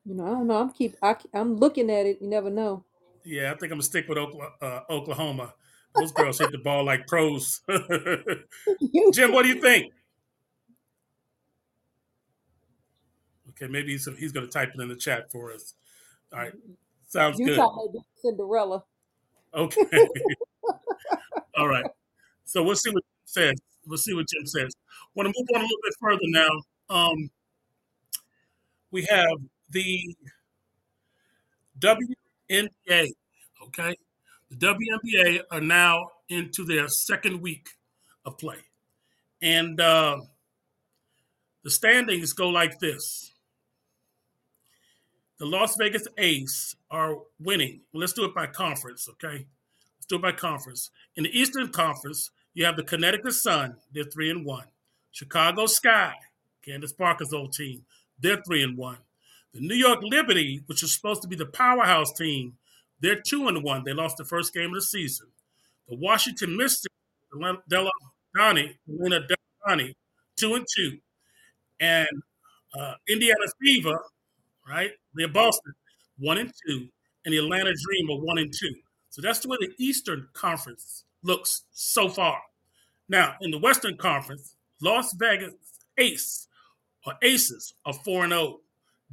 [0.05, 0.57] You know, I don't know.
[0.57, 0.95] I'm keep.
[1.01, 2.17] I, I'm looking at it.
[2.21, 2.83] You never know.
[3.23, 5.53] Yeah, I think I'm gonna stick with uh, Oklahoma.
[5.95, 7.61] Those girls hit the ball like pros.
[9.13, 9.93] Jim, what do you think?
[13.49, 15.73] Okay, maybe he's, he's to type it in the chat for us.
[16.33, 16.53] All right,
[17.07, 17.49] sounds good.
[17.49, 17.87] Utah
[18.21, 18.83] Cinderella.
[19.53, 19.85] Okay.
[21.61, 21.85] All right.
[22.43, 23.53] So we'll see what Jim says.
[23.85, 24.73] We'll see what Jim says.
[25.13, 26.49] Want to move on a little bit further now.
[26.89, 27.29] Um,
[28.89, 29.37] we have
[29.69, 30.15] the
[31.77, 33.11] WNBA.
[33.67, 33.95] Okay,
[34.49, 37.69] the WNBA are now into their second week
[38.25, 38.57] of play,
[39.39, 40.19] and uh,
[41.63, 43.33] the standings go like this.
[45.37, 47.81] The Las Vegas Ace are winning.
[47.93, 49.45] Let's do it by conference, okay?
[50.11, 50.89] It by conference.
[51.15, 53.77] In the Eastern Conference, you have the Connecticut Sun.
[53.93, 54.65] They're three and one.
[55.11, 56.13] Chicago Sky,
[56.65, 57.83] Candace Parker's old team.
[58.19, 58.97] They're three and one.
[59.53, 62.53] The New York Liberty, which is supposed to be the powerhouse team,
[62.99, 63.83] they're two and one.
[63.83, 65.27] They lost the first game of the season.
[65.89, 66.95] The Washington Mystics,
[67.69, 67.89] Delle
[68.35, 69.19] Donne, Elena
[69.67, 69.95] Donnie,
[70.37, 70.97] two and two.
[71.79, 72.07] And
[72.79, 73.99] uh, Indiana Fever,
[74.69, 74.91] right?
[75.15, 75.73] They're Boston,
[76.19, 76.87] one and two,
[77.25, 78.75] and the Atlanta Dream are one and two.
[79.11, 82.41] So that's the way the Eastern Conference looks so far.
[83.07, 85.53] Now, in the Western Conference, Las Vegas
[85.99, 86.47] Ace
[87.05, 88.61] or Aces are four and zero.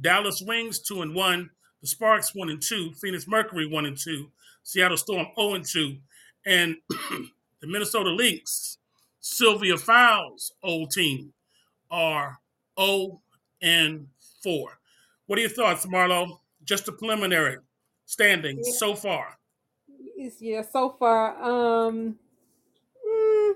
[0.01, 1.49] Dallas Wings two and one.
[1.81, 2.93] The Sparks one and two.
[2.93, 4.31] Phoenix Mercury one and two.
[4.63, 5.97] Seattle Storm zero and two,
[6.45, 8.77] and the Minnesota Lynx,
[9.19, 11.33] Sylvia Fowles' old team,
[11.91, 12.39] are
[12.79, 13.21] zero
[13.61, 14.07] and
[14.43, 14.79] four.
[15.25, 16.39] What are your thoughts, Marlo?
[16.63, 17.57] Just a preliminary
[18.05, 18.71] standing Yeah.
[18.73, 19.38] so far.
[20.19, 22.17] Yeah, so far, um,
[23.07, 23.53] mm,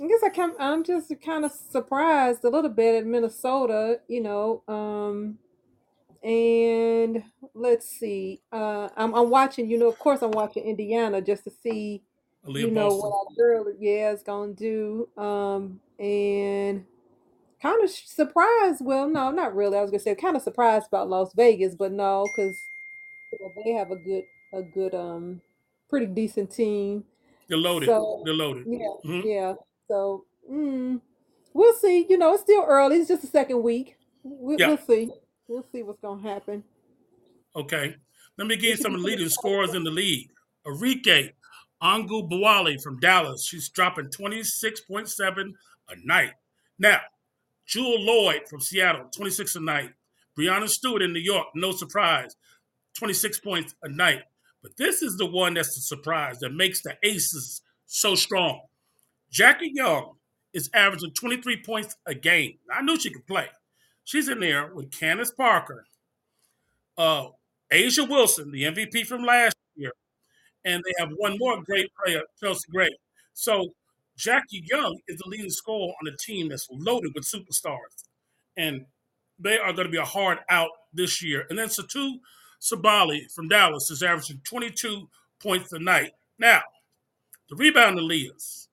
[0.00, 4.22] I guess I come, I'm just kind of surprised a little bit at Minnesota, you
[4.22, 4.62] know.
[4.66, 5.38] Um,
[6.22, 11.44] and let's see, uh, I'm, I'm watching, you know, of course, I'm watching Indiana just
[11.44, 12.02] to see,
[12.46, 13.10] Aliyah you know, Boston.
[13.10, 15.06] what our girl, yeah, is gonna do.
[15.18, 16.86] Um, and
[17.60, 18.82] kind of surprised.
[18.82, 19.76] Well, no, not really.
[19.76, 22.58] I was gonna say kind of surprised about Las Vegas, but no, because
[23.62, 25.42] they have a good, a good, um,
[25.98, 27.04] pretty decent team.
[27.48, 27.86] They're loaded.
[27.88, 28.64] So They're loaded.
[28.66, 29.24] yeah, Mhm.
[29.24, 29.54] yeah.
[29.88, 31.00] So mm,
[31.52, 32.06] we'll see.
[32.08, 32.96] You know, it's still early.
[32.96, 33.96] It's just the second week.
[34.24, 34.68] We, Yeah.
[34.68, 35.10] We'll see.
[35.46, 36.64] We'll see what's gonna happen.
[37.54, 37.94] Okay.
[38.36, 40.30] Let me give you some of the leading scorers in the league.
[40.66, 41.32] Arike
[41.82, 43.46] Ogunbowale from Dallas.
[43.46, 45.52] She's dropping 26.7
[45.90, 46.32] a night.
[46.78, 47.00] Now,
[47.66, 49.90] Jewell Loyd from Seattle, 26 a night.
[50.38, 52.34] Breanna Stewart in New York, no surprise,
[52.98, 54.22] 26 points a night.
[54.64, 58.62] But this is the one that's the surprise that makes the Aces so strong.
[59.30, 60.12] Jackie Young
[60.54, 62.54] is averaging 23 points a game.
[62.74, 63.48] I knew she could play.
[64.04, 65.84] She's in there with Candace Parker,
[66.96, 67.26] uh,
[67.70, 69.92] A'ja Wilson, the MVP from last year,
[70.64, 72.96] and they have one more great player, Chelsea Gray.
[73.34, 73.74] So
[74.16, 78.08] Jackie Young is the leading scorer on a team that's loaded with superstars,
[78.56, 78.86] and
[79.38, 81.44] they are going to be a hard out this year.
[81.50, 82.14] And then Satou
[82.64, 85.08] Sabally from Dallas is averaging 22
[85.42, 86.12] points a night.
[86.38, 86.62] Now,
[87.50, 88.68] the rebounding leaders,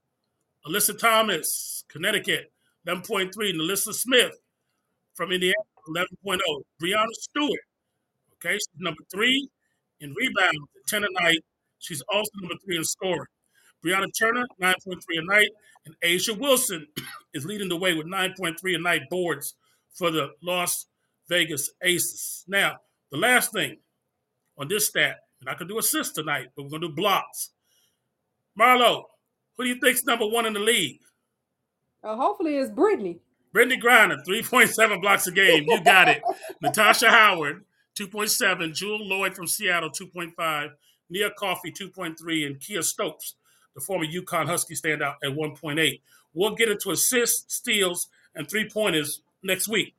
[0.65, 2.51] Alyssa Thomas, Connecticut,
[2.87, 4.39] 11.3, and Alyssa Smith
[5.13, 5.53] from Indiana,
[5.89, 6.39] 11.0.
[6.81, 7.59] Breanna Stewart,
[8.35, 9.49] okay, she's number three
[9.99, 11.39] in rebounds, 10 a night.
[11.79, 13.25] She's also number three in scoring.
[13.85, 15.49] Brianna Turner, 9.3 a night,
[15.85, 16.87] and A'ja Wilson
[17.33, 19.55] is leading the way with 9.3 a night boards
[19.93, 20.85] for the Las
[21.27, 22.45] Vegas Aces.
[22.47, 22.77] Now,
[23.11, 23.77] the last thing
[24.57, 27.51] on this stat, and I could do assists tonight, but we're going to do blocks.
[28.59, 29.03] Marlo,
[29.57, 30.99] who do you think's number one in the league?
[32.03, 33.19] Uh, hopefully, it's Brittney.
[33.53, 35.65] Brittney Griner, 3.7 blocks a game.
[35.67, 36.21] You got it.
[36.61, 37.65] Natasha Howard,
[37.99, 38.73] 2.7.
[38.73, 40.69] Jewell Loyd from Seattle, 2.5.
[41.09, 42.45] Nia Coffey, 2.3.
[42.45, 43.35] And Kiah Stokes,
[43.75, 46.01] the former UConn Husky standout, at 1.8.
[46.33, 49.95] We'll get into assists, steals, and three pointers next week.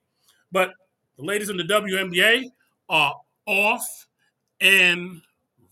[0.50, 0.72] But
[1.18, 2.52] the ladies in the WNBA
[2.92, 3.16] are
[3.46, 4.06] off
[4.60, 5.22] and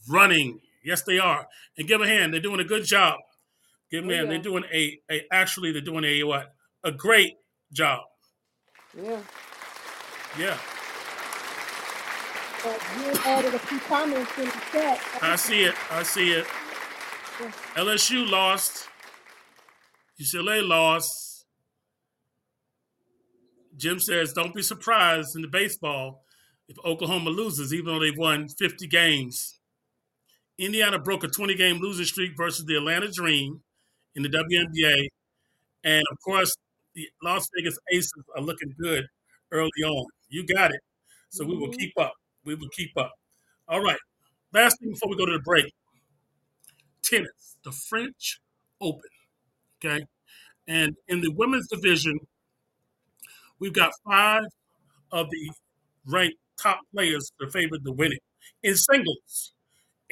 [0.08, 0.60] running.
[0.84, 1.46] Yes, they are.
[1.78, 2.32] And give them a hand.
[2.34, 3.18] They're doing a good job.
[3.90, 4.26] Give them a Oh, hand.
[4.28, 4.32] yeah.
[4.34, 6.52] They're doing a, a actually they're doing a what?
[6.82, 7.34] A great
[7.72, 8.00] job.
[8.96, 9.20] Yeah.
[10.38, 10.58] Yeah.
[12.64, 15.00] Uh, you added a few comments in the chat.
[15.22, 15.74] I see it.
[15.90, 16.46] I see it.
[17.74, 18.88] LSU lost.
[20.20, 21.46] UCLA lost.
[23.76, 26.22] Jim says, don't be surprised in the baseball
[26.70, 29.58] if Oklahoma loses, even though they've won 50 games.
[30.56, 33.62] Indiana broke a 20 game losing streak versus the Atlanta Dream
[34.14, 35.08] in the WNBA.
[35.84, 36.54] And of course,
[36.94, 39.06] the Las Vegas Aces are looking good
[39.50, 40.06] early on.
[40.28, 40.80] You got it.
[41.30, 41.78] So we will Mhm.
[41.78, 42.14] keep up.
[42.44, 43.14] We will keep up.
[43.68, 43.98] All right.
[44.52, 45.74] Last thing before we go to the break
[47.02, 48.40] tennis, the French
[48.80, 49.10] Open.
[49.78, 50.06] Okay.
[50.68, 52.18] And in the women's division,
[53.58, 54.44] we've got five
[55.12, 55.50] of the
[56.06, 58.22] ranked top players are favored to win it.
[58.62, 59.52] In singles,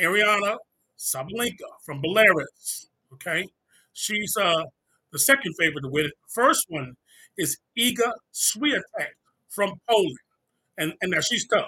[0.01, 0.57] Aryna
[0.99, 2.86] Sabalenka from Belarus.
[3.14, 3.46] Okay.
[3.92, 4.64] She's uh,
[5.12, 6.12] the second favorite to win it.
[6.28, 6.94] The first one
[7.36, 9.14] is Iga Swiatek
[9.49, 10.16] from Poland.
[10.76, 11.66] And, and now she's tough.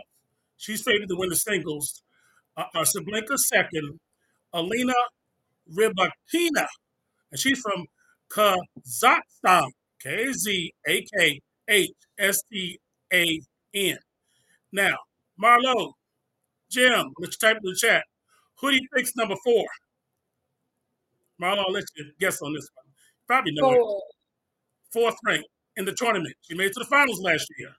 [0.57, 2.03] She's favored to win the singles.
[2.57, 3.99] Uh, uh, second.
[4.53, 4.95] Alina
[5.73, 6.67] Rybakina,
[7.31, 7.87] and she's from
[8.31, 9.69] Kazakhstan.
[10.03, 12.81] K Z A K H S T
[13.13, 13.41] A
[13.75, 13.99] N.
[14.73, 14.97] Now,
[15.43, 15.93] Marlo,
[16.71, 18.05] Jim, let's type in the chat.
[18.61, 19.65] Who do you think's number four?
[21.41, 22.85] Marlo, I'll let you guess on this one.
[23.27, 23.77] Probably know it.
[23.77, 24.03] Four.
[24.93, 25.45] Fourth rank
[25.77, 26.35] in the tournament.
[26.43, 27.71] She made it to the finals last year.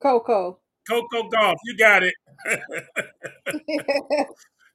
[0.00, 0.58] Coco.
[0.88, 2.14] Coco Gauff, you got it.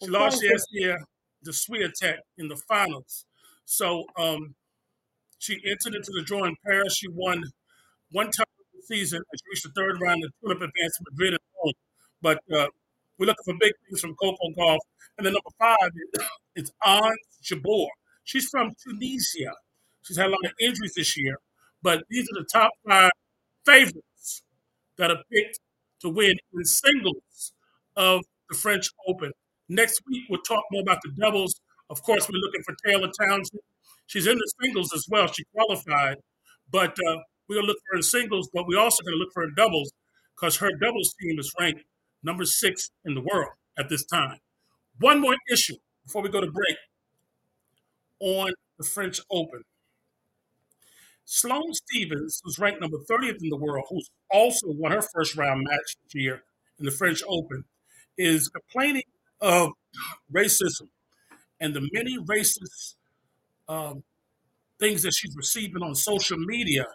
[0.02, 0.98] She lost last year
[1.44, 3.26] to Swiatek in the finals.
[3.66, 4.54] So um,
[5.40, 6.96] she entered into the draw in Paris.
[6.96, 7.44] She won
[8.12, 8.57] one time the
[8.88, 11.74] season and she reached the third round of the Tulip Advance Madrid at home.
[12.22, 12.68] But uh,
[13.18, 14.80] we're looking for big things from Coco Gauff.
[15.18, 15.92] And then number five
[16.56, 17.88] is, Ons Jabeur.
[18.24, 19.54] She's from Tunisia.
[20.04, 21.38] She's had a lot of injuries this year,
[21.82, 23.12] but these are the top five
[23.66, 24.44] favorites
[24.98, 25.60] that are picked
[26.02, 27.54] to win in singles
[27.96, 29.32] of the French Open.
[29.70, 31.60] Next week, we'll talk more about the doubles.
[31.90, 33.62] Of course, we're looking for Taylor Townsend.
[34.06, 35.28] She's in the singles as well.
[35.28, 36.18] She qualified,
[36.72, 37.18] but uh,
[37.48, 39.42] we're going to look for her in singles, but we're also going to look for
[39.44, 39.92] her in doubles
[40.36, 41.84] because her doubles team is ranked
[42.24, 44.40] number six in the world at this time.
[45.00, 45.76] One more issue
[46.06, 46.78] before we go to break.
[48.20, 49.64] On the French Open.
[51.26, 55.66] Sloane Stevens, who's ranked number 30th in the world, who's also won her first round
[55.70, 56.44] match this year
[56.80, 57.66] in the French Open,
[58.18, 59.04] is complaining
[59.42, 59.72] of
[60.34, 60.90] racism
[61.60, 62.96] and the many racist
[63.68, 64.04] um,
[64.80, 66.86] things that she's receiving on social media.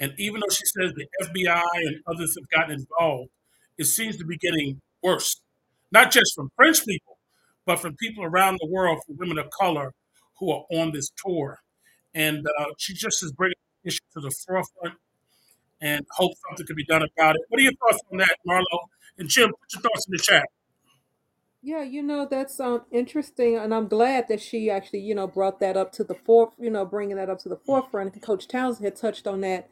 [0.00, 3.30] And even though she says the FBI and others have gotten involved,
[3.78, 5.40] it seems to be getting worse.
[5.90, 7.18] Not just from French people,
[7.66, 9.92] but from people around the world, from women of color
[10.38, 11.58] who are on this tour.
[12.14, 14.98] And uh, she just is bringing the issue to the forefront
[15.80, 17.42] and hope something can be done about it.
[17.48, 18.62] What are your thoughts on that, Marlo?
[19.18, 20.46] And Jim, put your thoughts in the chat.
[21.60, 25.58] Yeah, you know, that's um interesting, and I'm glad that she actually, you know, brought
[25.58, 28.20] that up to the fore, you know, bringing that up to the forefront.
[28.22, 29.68] Coach Townsend had touched on that,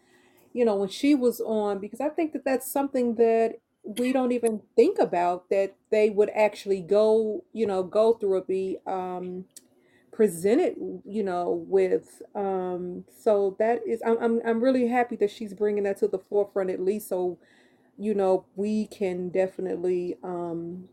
[0.56, 4.32] you know, when she was on, because I think that that's something that we don't
[4.32, 9.46] even think about that they would actually go, you know, go through or be um
[10.12, 12.22] presented, you know, with.
[12.34, 16.18] Um, so that is, I'm I'm I'm really happy that she's bringing that to the
[16.18, 17.38] forefront at least, so
[17.98, 20.88] you know we can definitely um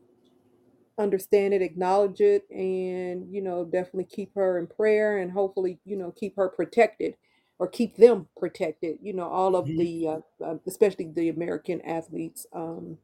[0.97, 5.95] understand it, acknowledge it, and you know, definitely keep her in prayer and hopefully, you
[5.95, 7.15] know, keep her protected
[7.59, 8.97] or keep them protected.
[9.01, 9.77] You know, all of Mhm.
[9.77, 12.45] the, uh, uh, especially the American athletes.
[12.53, 12.97] Um,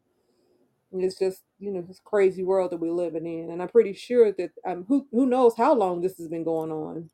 [0.91, 3.93] and it's just, you know, this crazy world that we're living in, and I'm pretty
[3.93, 7.09] sure that um, who who knows how long this has been going on.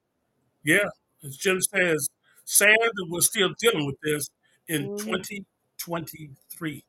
[0.64, 0.88] Yeah,
[1.24, 2.10] as Jim says,
[2.46, 4.30] sad that we're still dealing with this
[4.68, 6.84] in hmm 2023.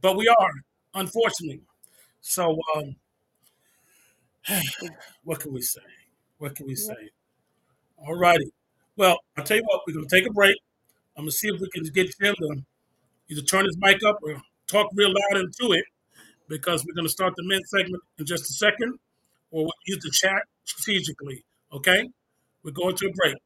[0.00, 0.52] But we are,
[0.94, 1.62] unfortunately.
[2.20, 2.96] So, um,
[5.24, 5.80] what can we say?
[6.38, 7.10] What can we say?
[7.98, 8.52] All righty.
[8.96, 10.56] Well, I'll tell you what, we're going to take a break.
[11.16, 12.62] I'm going to see if we can get Jim to
[13.30, 15.84] either turn his mic up or talk real loud into it
[16.48, 18.98] because we're going to start the men's segment in just a second
[19.50, 21.44] or we'll use the chat strategically.
[21.72, 22.08] Okay?
[22.62, 23.36] We're going to a break.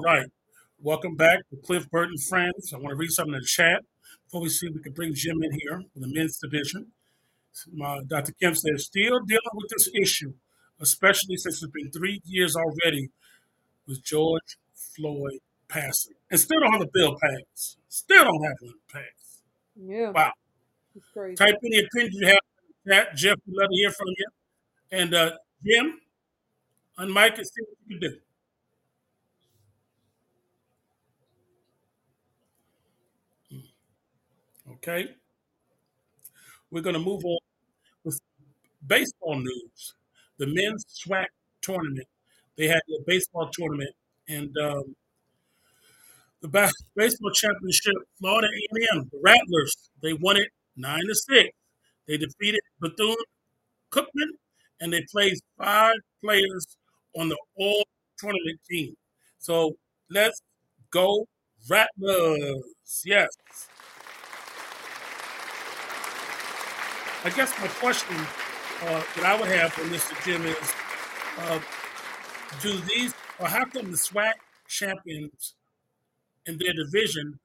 [0.00, 0.26] All right.
[0.80, 2.72] Welcome back to Cliff Burt and Friends.
[2.72, 3.82] I want to read something in the chat
[4.24, 6.86] before we see if we can bring Jim in here for the men's division.
[7.70, 8.32] My, Dr.
[8.40, 10.32] Kim says, still dealing with this issue,
[10.80, 13.10] especially since it's been three years already
[13.86, 16.14] with George Floyd passing.
[16.30, 17.76] And still don't have a bill passed.
[17.90, 19.42] Still don't have one passed.
[19.76, 20.32] Yeah, Wow.
[21.36, 23.16] Type any opinion you have in the chat.
[23.16, 24.26] Jeff, we'd love to hear from you.
[24.92, 25.32] And uh,
[25.62, 26.00] Jim,
[26.98, 28.16] unmic and see what you can do.
[34.82, 35.14] Okay.
[36.70, 37.38] We're going to move on
[38.04, 38.20] with
[38.86, 39.94] baseball news.
[40.38, 41.26] The men's SWAC
[41.62, 42.08] tournament.
[42.56, 43.90] They had a baseball tournament,
[44.28, 44.96] and um,
[46.40, 51.50] the bas- baseball championship, Florida A&M, the Rattlers, they won it nine to six.
[52.08, 53.16] They defeated Bethune
[53.92, 54.30] Cookman,
[54.80, 56.76] and they placed five players
[57.18, 57.84] on the all
[58.18, 58.96] tournament team.
[59.38, 59.76] So
[60.10, 60.40] let's
[60.90, 61.26] go
[61.68, 63.02] Rattlers!
[63.04, 63.28] Yes.
[67.22, 70.24] I guess my question uh, that I would have for Mr.
[70.24, 70.72] Jim is,
[71.38, 71.60] uh,
[72.62, 74.32] do these, or how come the SWAC
[74.68, 75.54] champions
[76.46, 77.38] in their division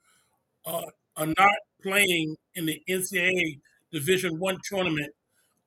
[0.66, 0.84] uh,
[1.18, 3.60] are not playing in the NCAA
[3.92, 5.14] Division One tournament?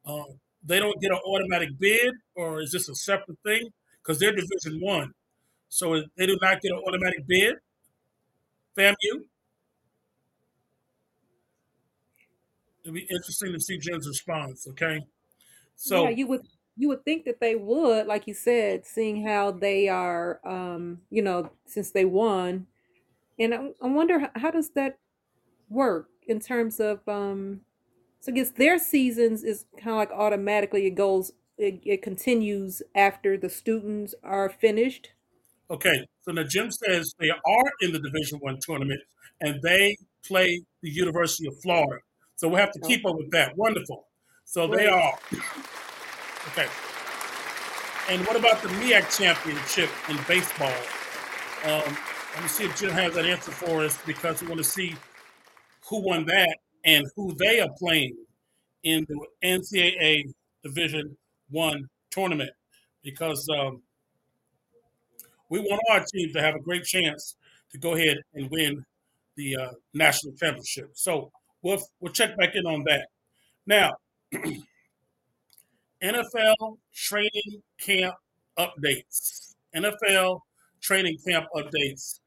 [0.07, 0.25] Uh,
[0.65, 3.69] they don't get an automatic bid, or is this a separate thing?
[4.03, 5.13] Because they're Division One,
[5.69, 7.57] so they do not get an automatic bid.
[8.77, 9.25] FAMU.
[12.89, 14.67] It'll be interesting to see Jim's response.
[14.69, 15.01] Okay,
[15.77, 16.43] so Yeah, you would
[16.77, 21.21] you would think that they would, like you said, seeing how they are, um, you
[21.23, 22.69] know, since they won.
[23.39, 24.99] And I, I wonder h- how does that
[25.69, 27.63] work in terms of, um,
[28.21, 32.83] so I guess their seasons is kind of like automatically it goes, it, it continues
[32.95, 35.13] after the students are finished.
[35.71, 39.01] okay, so now Jim says they are in the Division One tournament
[39.41, 42.03] and they play the University of Florida.
[42.39, 43.57] So we'll have to keep up with that.
[43.57, 44.07] Wonderful.
[44.45, 45.13] So they are
[46.47, 46.69] okay.
[48.09, 50.73] And what about the MEAC championship in baseball?
[51.65, 51.97] Um,
[52.35, 54.95] let me see if Jim has that answer for us because we want to see
[55.89, 58.15] who won that and who they are playing
[58.85, 60.33] in the NCAA
[60.63, 61.17] Division
[61.51, 62.51] One tournament.
[63.03, 63.83] Because um,
[65.49, 67.35] we want our team to have a great chance
[67.73, 68.85] to go ahead and win
[69.35, 70.91] the uh, national championship.
[70.95, 71.33] So
[71.63, 73.09] we'll we'll check back in on that.
[73.67, 73.93] Now,
[76.03, 78.15] NFL training camp
[78.59, 79.55] updates.
[79.75, 80.41] NFL
[80.81, 82.21] training camp updates.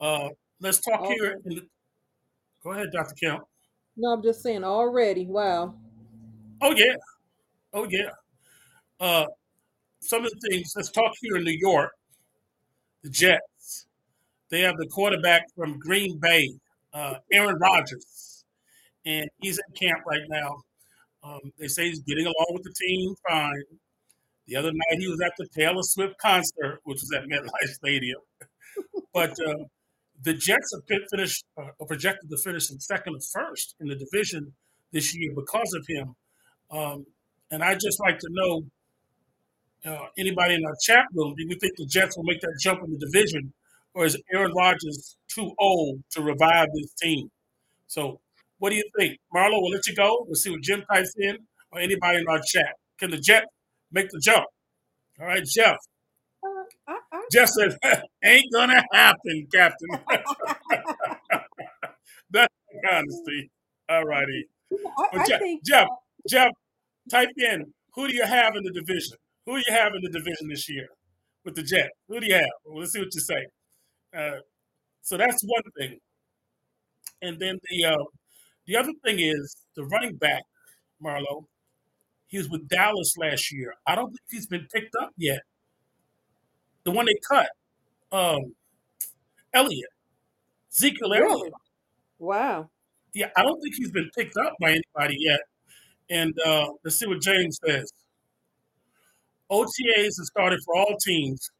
[0.00, 0.28] Uh,
[0.60, 1.40] let's talk here.
[1.44, 1.66] In the,
[2.62, 3.14] go ahead, Dr.
[3.14, 3.44] Kemp.
[3.96, 5.26] No, I'm just saying already.
[5.26, 5.74] Wow.
[6.60, 6.96] Oh yeah,
[7.72, 8.10] oh yeah.
[9.00, 9.26] Uh,
[10.00, 10.72] some of the things.
[10.76, 11.92] Let's talk here in New York.
[13.02, 13.86] The Jets.
[14.50, 16.48] They have the quarterback from Green Bay,
[16.92, 18.23] uh, Aaron Rodgers,
[19.06, 20.62] and he's in camp right now.
[21.22, 23.62] Um, they say he's getting along with the team fine.
[24.46, 28.20] The other night he was at the Taylor Swift concert, which was at MetLife Stadium.
[29.14, 29.64] But uh,
[30.22, 33.94] the Jets are finished, uh, are projected to finish in second or first in the
[33.94, 34.52] division
[34.92, 36.14] this year because of him.
[36.70, 37.06] Um,
[37.50, 38.64] and I just like to know
[39.86, 42.82] uh, anybody in our chat room, do we think the Jets will make that jump
[42.82, 43.52] in the division,
[43.92, 47.30] or is Aaron Rodgers too old to revive this team?
[47.86, 48.20] So,
[48.58, 49.60] what do you think, Marlo?
[49.60, 50.24] We'll let you go.
[50.26, 51.38] We'll see what Jim types in,
[51.72, 52.74] or anybody in our chat.
[52.98, 53.44] Can the Jet
[53.92, 54.44] make the jump?
[55.20, 55.76] All right, Jeff.
[56.42, 56.48] Uh,
[56.88, 57.76] I, I, Jeff said,
[58.24, 59.88] "Ain't gonna happen, Captain."
[62.30, 62.52] That's
[62.90, 63.50] honesty.
[63.88, 64.46] All righty.
[65.26, 65.88] Jeff, think Jeff,
[66.28, 66.48] Jeff,
[67.10, 69.16] type in who do you have in the division?
[69.46, 70.88] Who do you have in the division this year
[71.44, 71.90] with the Jet?
[72.08, 72.50] Who do you have?
[72.64, 73.46] Well, let's see what you say.
[74.16, 74.38] Uh,
[75.02, 75.98] so that's one thing.
[77.22, 78.04] And then the uh,
[78.66, 80.42] the other thing is the running back,
[81.02, 81.46] Marlo.
[82.26, 83.74] He was with Dallas last year.
[83.86, 85.42] I don't think he's been picked up yet.
[86.84, 87.48] The one they cut,
[88.12, 88.54] um,
[89.52, 89.90] Elliott,
[90.72, 91.22] Ezekiel Elliott.
[91.22, 91.50] really.
[92.18, 92.70] Wow.
[93.14, 95.40] Yeah, I don't think he's been picked up by anybody yet.
[96.10, 97.92] And uh, let's see what James says.
[99.50, 101.50] OTAs have started for all teams.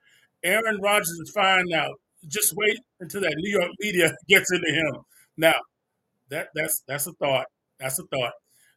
[0.42, 1.88] Aaron Rodgers is fine now.
[2.28, 5.02] Just wait until that New York media gets into him.
[5.36, 5.54] Now,
[6.30, 7.46] that that's that's a thought.
[7.78, 8.32] That's a thought.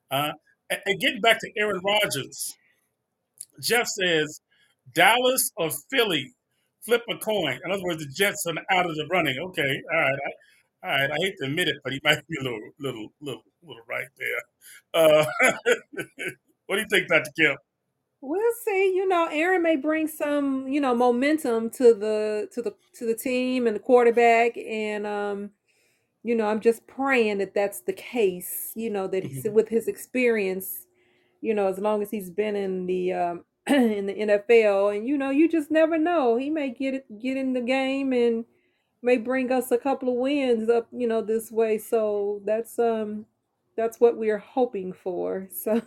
[0.10, 0.32] Uh,
[0.70, 2.56] and, getting back to Aaron Rodgers,
[3.62, 4.42] Jeff says
[4.94, 6.34] Dallas or Philly,
[6.86, 7.60] flip a coin.
[7.64, 9.38] In other words, the Jets are out of the running.
[9.40, 10.20] Okay, all right,
[10.84, 11.12] I, all right.
[11.12, 14.08] I hate to admit it, but he might be a little, little, little, little right
[14.18, 15.04] there.
[15.04, 15.26] Uh,
[16.66, 17.32] what do you think, Dr.
[17.38, 17.58] Kim?
[18.22, 18.96] We'll see.
[18.96, 23.16] You know, Aaron may bring some, you know, momentum to the to the to the
[23.16, 25.52] team and the quarterback, and um,
[26.24, 28.72] you know, I'm just praying that that's the case.
[28.76, 29.54] You know, that he's Mhm.
[29.54, 30.86] with his experience.
[31.42, 35.18] You know, as long as he's been in the um in the NFL, and you
[35.18, 36.38] know, you just never know.
[36.38, 38.46] He may get it get in the game and
[39.02, 41.78] may bring us a couple of wins up, you know, this way.
[41.78, 43.26] So that's um
[43.78, 45.50] that's what we're hoping for.
[45.56, 45.82] So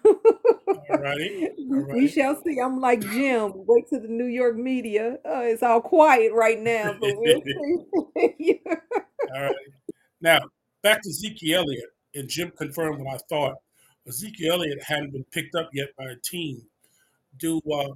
[0.75, 2.59] All righty, all we shall see.
[2.61, 3.53] I'm like Jim.
[3.55, 5.15] Wait till the New York media.
[5.25, 8.35] Uh, it's all quiet right now, but we'll see.
[8.39, 8.77] Yeah.
[9.35, 9.55] All right.
[10.21, 10.41] Now,
[10.83, 13.57] back to Ezekiel Elliott, and Jim confirmed what I thought.
[14.07, 16.63] Ezekiel Elliott hadn't been picked up yet by a team.
[17.39, 17.95] Do uh,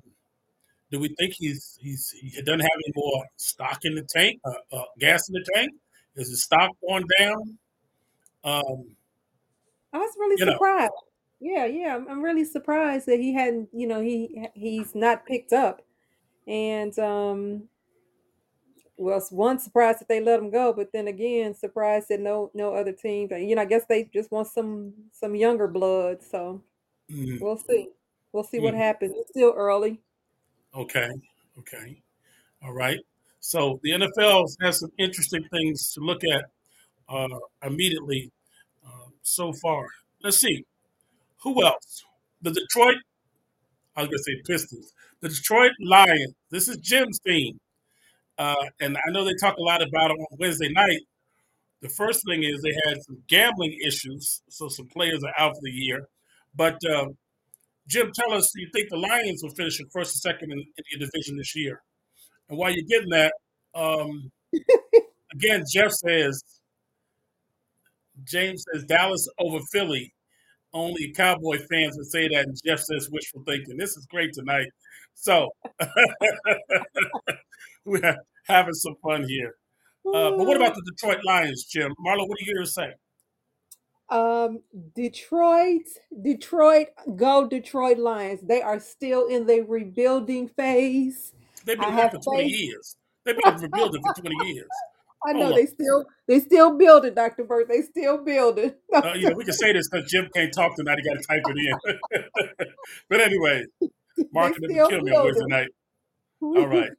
[0.91, 4.77] do we think he's he's he doesn't have any more stock in the tank, uh,
[4.77, 5.72] uh, gas in the tank?
[6.16, 7.59] Is his stock going down?
[8.45, 8.97] Um,
[9.93, 10.93] I was really you know, surprised.
[11.41, 11.97] Yeah, yeah.
[11.97, 15.83] I'm, I'm really surprised that he hadn't, you know, he he's not picked up.
[16.47, 17.68] And um
[18.97, 22.51] well, s- one surprised that they let him go, but then again, surprised that no
[22.55, 23.28] no other team.
[23.32, 26.22] You know, I guess they just want some some younger blood.
[26.22, 26.62] So
[27.11, 27.90] mm, we'll see.
[28.32, 29.14] We'll see what mm, happens.
[29.16, 30.03] It's still early.
[30.74, 31.11] okay,
[31.59, 32.03] okay,
[32.64, 32.99] all right.
[33.40, 36.47] So the NFL has some interesting things to look at
[37.09, 37.28] uh,
[37.62, 38.32] immediately
[38.86, 39.86] uh, so far.
[40.22, 40.64] Let's see
[41.42, 42.05] who else.
[42.42, 42.99] The Detroit
[43.97, 44.92] I was going to say Pistons.
[45.20, 46.34] The Detroit Lions.
[46.51, 47.59] This is Jim's team.
[48.39, 51.01] Uh, and I know they talk a lot about it on Wednesday night.
[51.82, 55.61] The first thing is they had some gambling issues, so some players are out for
[55.62, 56.09] the year.
[56.55, 57.07] But uh,
[57.89, 60.59] Jim, tell us, do you think the Lions will finish in first and second in,
[60.59, 61.82] in your division this year?
[62.49, 63.35] And while you're getting that,
[63.74, 64.30] um,
[65.35, 66.43] again, Jeff says,
[68.24, 70.12] James says Dallas over Philly.
[70.72, 73.76] Only Cowboy fans would say that, and Jeff says wishful thinking.
[73.76, 74.66] This is great tonight.
[75.14, 75.51] So
[77.87, 78.16] we're
[78.47, 79.55] having some fun here.
[80.07, 81.93] Uh, but what about the Detroit Lions, Jim?
[82.05, 82.93] Marlo, what are you here to say?
[84.11, 84.62] Um,
[84.95, 85.82] Detroit,
[86.22, 88.41] Detroit, go Detroit Lions.
[88.43, 91.32] They are still in the rebuilding phase.
[91.64, 92.61] They've been have for 20 faith.
[92.61, 92.97] years.
[93.24, 94.68] They've been rebuilding for 20 years.
[95.26, 95.55] I know on.
[95.55, 97.45] they still they still build it, Dr.
[97.45, 97.66] Burt.
[97.66, 98.74] They still building.
[98.95, 100.99] Uh, you know, we can say this because Jim can't talk tonight.
[100.99, 101.57] He got to type it
[102.12, 102.66] in.
[103.09, 103.64] but anyway,
[104.35, 105.68] Mark didn't kill me on Wednesday night.
[106.43, 106.91] All right.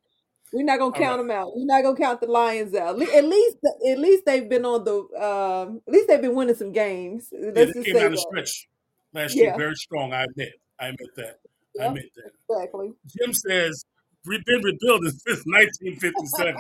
[0.55, 1.27] We're not gonna count right.
[1.27, 1.51] them out.
[1.53, 3.01] We're not gonna count the Lions out.
[3.01, 3.57] At least,
[3.91, 4.99] at least they've been on the.
[5.21, 7.27] Um, at least they've been winning some games.
[7.33, 8.69] Let's they just came down the stretch
[9.13, 10.13] last year very strong.
[10.13, 10.53] I admit.
[10.79, 11.39] I admit that.
[11.81, 12.31] I admit that.
[12.49, 12.93] exactly.
[13.05, 13.83] Jim says
[14.25, 16.55] we've been rebuilding since 1957.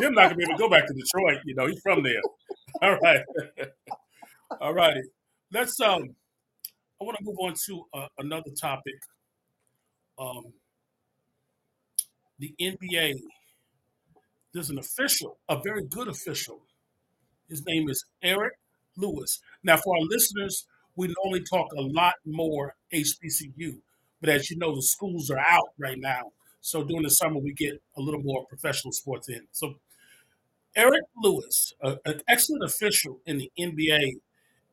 [0.00, 1.40] Jim not gonna be able to go back to Detroit.
[1.44, 2.22] You know, he's from there.
[2.80, 3.20] All right.
[4.62, 5.02] All righty.
[5.52, 6.16] Let's um.
[6.98, 8.94] I want to move on to uh, another topic.
[10.18, 10.44] Um,
[12.44, 13.14] the NBA.
[14.52, 16.62] There's an official, a very good official.
[17.48, 18.54] His name is Eric
[18.96, 19.40] Lewis.
[19.62, 20.66] Now, for our listeners,
[20.96, 23.82] we normally talk a lot more HBCU,
[24.20, 26.32] but as you know, the schools are out right now.
[26.60, 29.46] So during the summer, we get a little more professional sports in.
[29.52, 29.76] So
[30.76, 34.20] Eric Lewis, a- an excellent official in the NBA,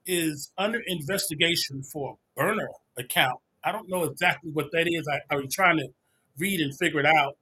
[0.05, 3.39] is under investigation for a burner account.
[3.63, 5.07] I don't know exactly what that is.
[5.07, 5.89] I, I'm trying to
[6.37, 7.37] read and figure it out,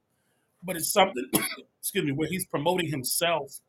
[0.63, 1.25] but it's something,
[1.79, 3.59] excuse me, where he's promoting himself,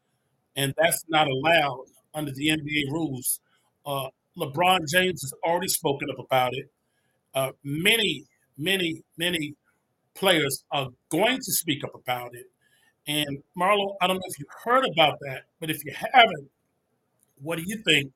[0.57, 3.41] and that's not allowed under the NBA rules.
[3.87, 6.71] Uh, LeBron James has already spoken up about it.
[7.35, 8.25] Uh, many,
[8.57, 9.55] many, many
[10.15, 12.47] players are going to speak up about it.
[13.07, 16.51] And Marlo, I don't know if you heard about that, but if you haven't,
[17.43, 18.13] what do you think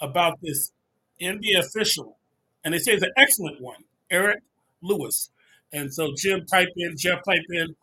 [0.00, 0.72] about this
[1.20, 2.18] NBA official?
[2.64, 4.42] And they say it's an excellent one, Eric
[4.82, 5.30] Lewis.
[5.72, 7.74] And so Jim type in, Jeff type in,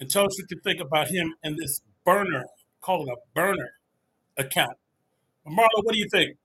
[0.00, 2.44] and tell us what you think about him and this burner,
[2.80, 3.72] call it a burner
[4.36, 4.76] account.
[5.46, 6.36] Marlo, what do you think?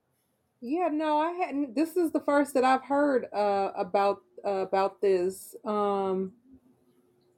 [0.60, 1.74] Yeah, no, I hadn't.
[1.74, 5.54] This is the first that I've heard uh, about uh, about this.
[5.64, 6.32] Um,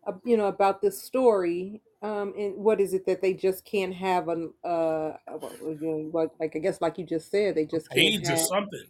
[0.07, 1.83] uh, you know, about this story.
[2.01, 6.55] Um, and what is it that they just can't have an uh, what, you like
[6.55, 8.85] I guess, like you just said, they just can't or have something.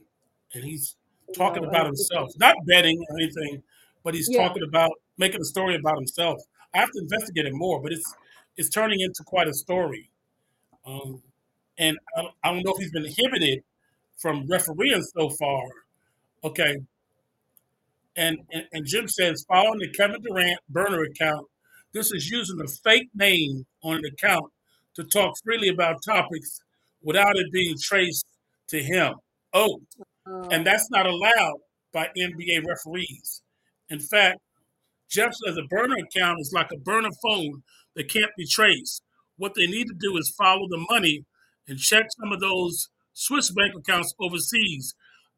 [0.55, 3.63] And he's you talking know about himself, not betting or anything,
[4.05, 6.39] but he's Yeah, talking about making a story about himself.
[6.75, 8.15] I have to investigate it more, but it's
[8.57, 10.11] it's turning into quite a story.
[10.87, 11.23] Um,
[11.79, 13.65] and I, don't- I don't know if he's been inhibited
[14.19, 15.65] from refereeing so far.
[16.45, 16.79] Okay,
[18.17, 21.47] and, and and Jim says following the Kevin Durant burner account,
[21.93, 24.47] this is using a fake name on an account
[24.95, 26.61] to talk freely about topics
[27.03, 28.27] without it being traced
[28.69, 29.15] to him.
[29.53, 29.81] Oh,
[30.27, 31.59] and uh, that's not allowed
[31.93, 33.43] by NBA referees.
[33.89, 34.39] In fact,
[35.11, 37.63] Jeff says a burner account is like a burner phone
[37.97, 39.03] that can't be traced.
[39.37, 41.25] What they need to do is follow the money
[41.67, 44.95] and check some of those Swiss bank accounts overseas.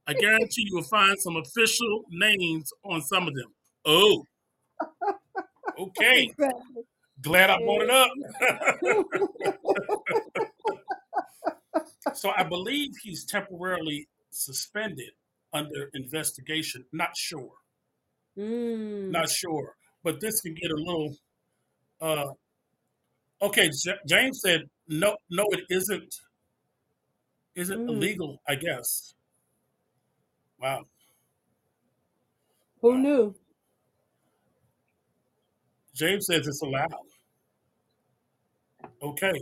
[0.07, 3.55] I guarantee you will find some official names on some of them.
[3.85, 4.25] Oh,
[5.79, 6.25] okay.
[6.25, 6.85] exactly.
[7.23, 8.11] Glad I brought it up.
[12.14, 15.11] so I believe he's temporarily suspended
[15.53, 16.87] under investigation.
[16.93, 17.60] Not sure.
[18.37, 19.74] Mm, Not sure.
[20.03, 21.14] But this can get a little.
[22.01, 22.26] Uh,
[23.43, 25.16] okay, J- James said no.
[25.31, 26.14] No, it isn't.
[27.55, 27.89] Isn't mm.
[27.89, 28.41] illegal.
[28.49, 29.14] I guess.
[30.61, 30.85] Wow.
[32.81, 32.97] Who Wow.
[32.97, 33.35] knew?
[35.95, 36.95] James says it's allowed.
[39.03, 39.39] Okay.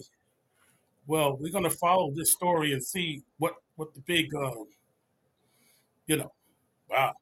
[1.06, 4.66] Well, we're going to follow this story and see what what the big, um,
[6.06, 6.32] you know,
[6.90, 7.14] wow,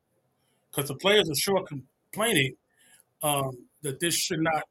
[0.77, 2.55] because the players are sure complaining
[3.23, 4.65] um, that this should not.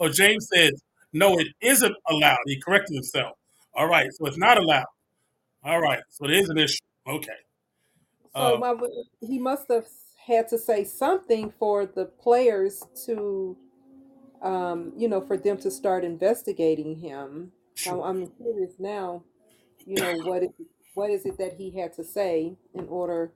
[0.00, 0.72] Oh, James said
[1.12, 2.38] no, it isn't allowed.
[2.46, 3.36] He corrected himself.
[3.74, 4.86] All right, so it's not allowed.
[5.62, 6.78] All right, so it is an issue.
[7.06, 7.28] Okay.
[8.34, 8.74] So Uh, my,
[9.20, 9.86] he must have
[10.26, 13.56] had to say something for the players to,
[14.42, 17.52] um, you know, for them to start investigating him.
[17.74, 18.02] Sure.
[18.02, 19.22] I'm curious now,
[19.86, 20.50] you know, what is
[20.94, 23.32] what is it that he had to say in order,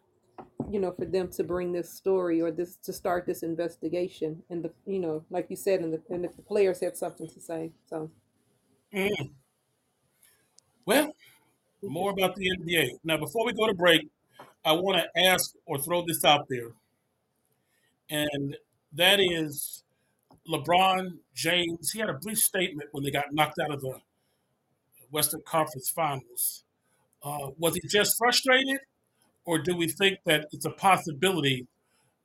[0.71, 4.43] you know, for them to bring this story or this to start this investigation?
[4.51, 7.29] And the, you know, like you said, and the and if the players had something
[7.29, 8.11] to say, so
[8.95, 9.31] Mm.
[10.87, 11.17] Well,
[11.83, 12.91] more about the NBA.
[13.03, 14.09] Now, before we go to break,
[14.65, 16.69] I want to ask or throw this out there,
[18.09, 18.57] and
[18.93, 19.83] that is
[20.49, 21.91] LeBron James.
[21.91, 24.01] He had a brief statement when they got knocked out of the
[25.11, 26.63] Western Conference Finals.
[27.23, 28.79] Uh, was he just frustrated,
[29.45, 31.67] or do we think that it's a possibility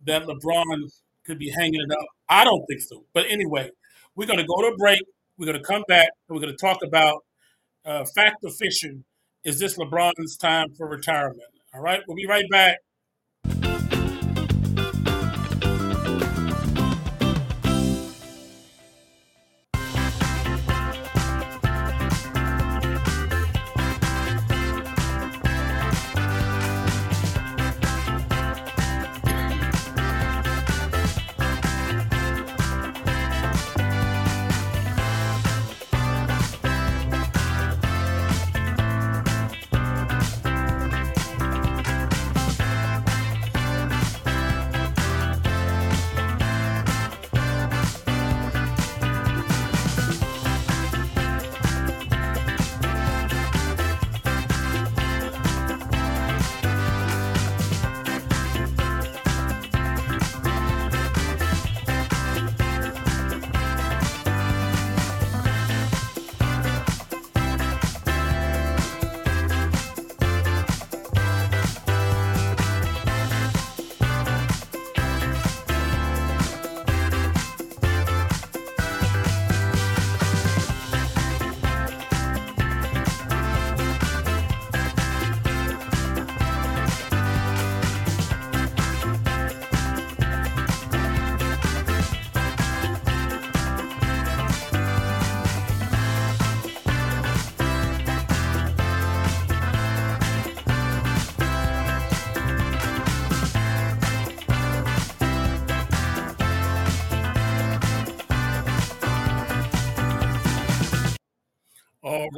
[0.05, 0.91] that LeBron
[1.25, 2.05] could be hanging it up?
[2.27, 3.03] I don't think so.
[3.13, 3.69] But anyway,
[4.15, 5.01] we're going to go to a break.
[5.37, 7.23] We're going to come back and we're going to talk about
[7.85, 9.03] uh, fact or fiction.
[9.43, 11.41] Is this LeBron's time for retirement?
[11.73, 12.79] All right, we'll be right back.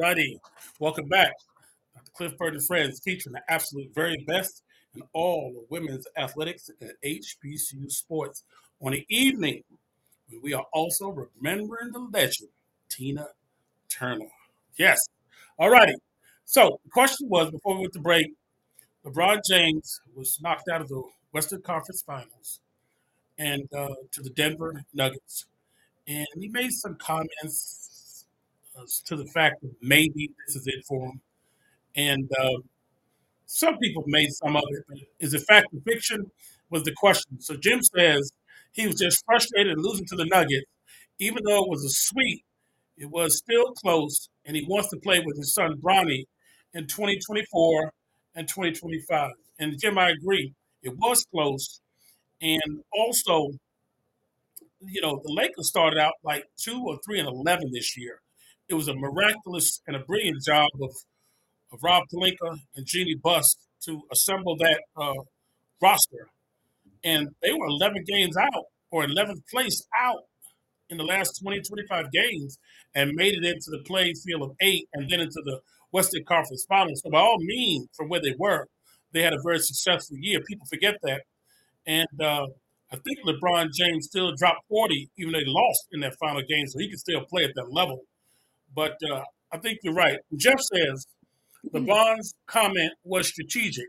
[0.02, 0.40] Righty.
[0.80, 1.34] Welcome back.
[2.16, 4.64] Cliff Burt and Friends featuring the absolute very best
[4.96, 8.44] in all of women's athletics and HBCU sports
[8.82, 9.64] on the evening.
[10.28, 12.50] When we are also remembering the legend,
[12.90, 13.28] Tina
[13.90, 14.26] Turner.
[14.76, 14.98] Yes.
[15.60, 15.94] All righty.
[16.46, 18.34] So the question was before we went to break,
[19.06, 22.60] LeBron James was knocked out of the Western Conference Finals
[23.38, 25.46] and uh, to the Denver Nuggets.
[26.08, 27.91] And he made some comments
[29.06, 31.22] to the fact that maybe this is it for him.
[31.96, 32.60] And uh,
[33.46, 36.32] some people made some of it, but is it fact or fiction?
[36.70, 37.40] Was the question.
[37.42, 38.32] So Jim says
[38.72, 40.66] he was just frustrated losing to the Nuggets,
[41.20, 42.44] even though it was a sweep.
[42.98, 46.26] It was still close, and he wants to play with his son Bronny
[46.74, 47.92] in 2024
[48.36, 49.32] and 2025.
[49.60, 50.54] And Jim, I agree,
[50.84, 51.82] it was close,
[52.42, 53.50] and also,
[54.82, 58.22] you know, the Lakers started out like two or three and eleven this year
[58.72, 60.92] it was a miraculous and a brilliant job of,
[61.74, 65.14] of Rob Pelinka and Jeanie Buss to assemble that uh,
[65.82, 66.30] roster.
[67.04, 70.24] And they were 11 games out or 11th place out
[70.90, 72.58] in the last 20, 25 games
[72.96, 75.60] and made it into the playing field of eight and then into the
[75.92, 77.02] Western Conference Finals.
[77.04, 78.68] So, by all means, from where they were,
[79.12, 80.40] they had a very successful year.
[80.48, 81.24] People forget that.
[81.86, 82.48] And uh,
[82.92, 86.68] I think LeBron James still dropped 40, even though they lost in that final game,
[86.68, 88.04] so he could still play at that level.
[88.76, 90.20] But uh, I think you're right.
[90.36, 91.08] Jeff says
[91.72, 91.88] the mm-hmm.
[91.88, 93.86] Bonds comment was strategic.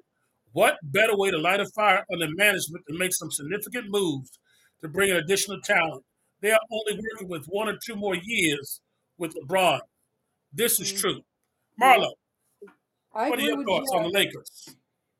[0.52, 4.38] What better way to light a fire under management to make some significant moves
[4.82, 6.04] to bring in additional talent?
[6.40, 8.80] They are only working with one or two more years
[9.16, 9.80] with LeBron.
[10.52, 10.98] This is mm-hmm.
[10.98, 11.20] true.
[11.80, 12.10] Marlo,
[13.12, 14.76] what are your thoughts on the Lakers?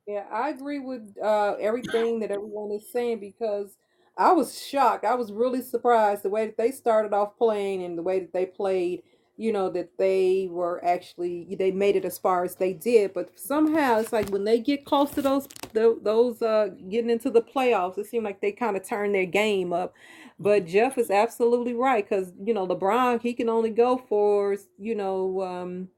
[0.06, 3.76] Yeah, I agree with uh, everything that everyone is saying because
[4.18, 5.04] I was shocked.
[5.04, 8.32] I was really surprised the way that they started off playing and the way that
[8.32, 9.02] they played
[9.36, 13.38] you know that they were actually they made it as far as they did but
[13.38, 17.96] somehow it's like when they get close to those those uh getting into the playoffs
[17.96, 19.94] it seemed like they kind of turn their game up.
[20.38, 24.94] But jeff is absolutely right because you know lebron he can only go for you
[24.94, 25.88] know um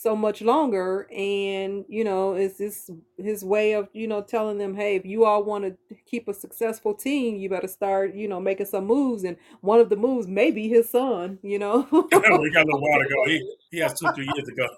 [0.00, 4.74] so much longer and you know it's this his way of you know telling them
[4.74, 8.40] hey if you all want to keep a successful team you better start you know
[8.40, 11.86] making some moves and one of the moves may be his son you know?
[11.92, 14.68] We got a little while to go he, he has two three years to go.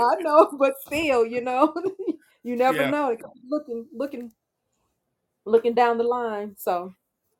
[0.00, 1.74] I know but still you know
[2.42, 2.90] you never yeah.
[2.90, 3.16] know.
[3.50, 4.32] Looking looking
[5.44, 6.94] looking down the line so.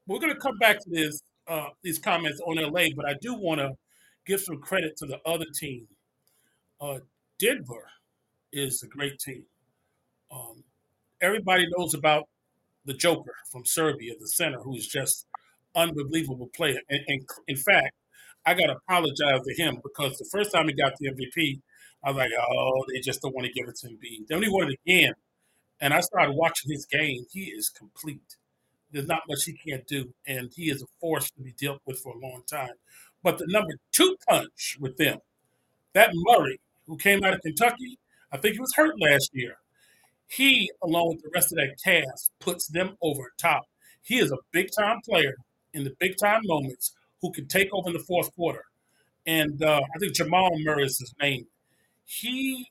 [0.06, 3.34] We're going to come back to this uh, these comments on la but i do
[3.34, 3.70] want to
[4.26, 5.86] give some credit to the other team
[6.82, 6.98] uh,
[7.38, 7.88] Denver
[8.52, 9.44] is a great team.
[10.30, 10.64] Um,
[11.20, 12.28] everybody knows about
[12.84, 15.26] the Joker from Serbia, the center, who's just
[15.74, 16.80] unbelievable player.
[16.90, 17.94] And, and in fact,
[18.44, 21.60] I got to apologize to him because the first time he got the MVP,
[22.04, 24.26] I was like, oh, they just don't want to give it to Embiid.
[24.28, 25.14] Then he won it again,
[25.80, 27.24] and I started watching his game.
[27.30, 28.36] He is complete.
[28.90, 32.00] There's not much he can't do, and he is a force to be dealt with
[32.00, 32.74] for a long time.
[33.22, 35.18] But the number two punch with them,
[35.94, 37.98] that Murray, who came out of Kentucky,
[38.32, 39.56] I think he was hurt last year.
[40.28, 43.64] He, along with the rest of that cast, puts them over top.
[44.02, 45.34] He is a big time player
[45.74, 48.64] in the big time moments who can take over in the fourth quarter.
[49.26, 51.46] And uh, I think Jamal Murray is his name.
[52.06, 52.70] He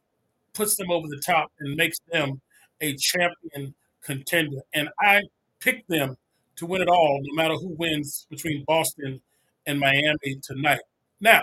[0.54, 2.42] puts them over the top and makes them
[2.82, 4.62] a champion contender.
[4.74, 5.22] And I
[5.60, 6.18] pick them
[6.58, 9.22] to win it all, no matter who wins between Boston
[9.66, 10.82] and Miami tonight.
[11.22, 11.42] Now,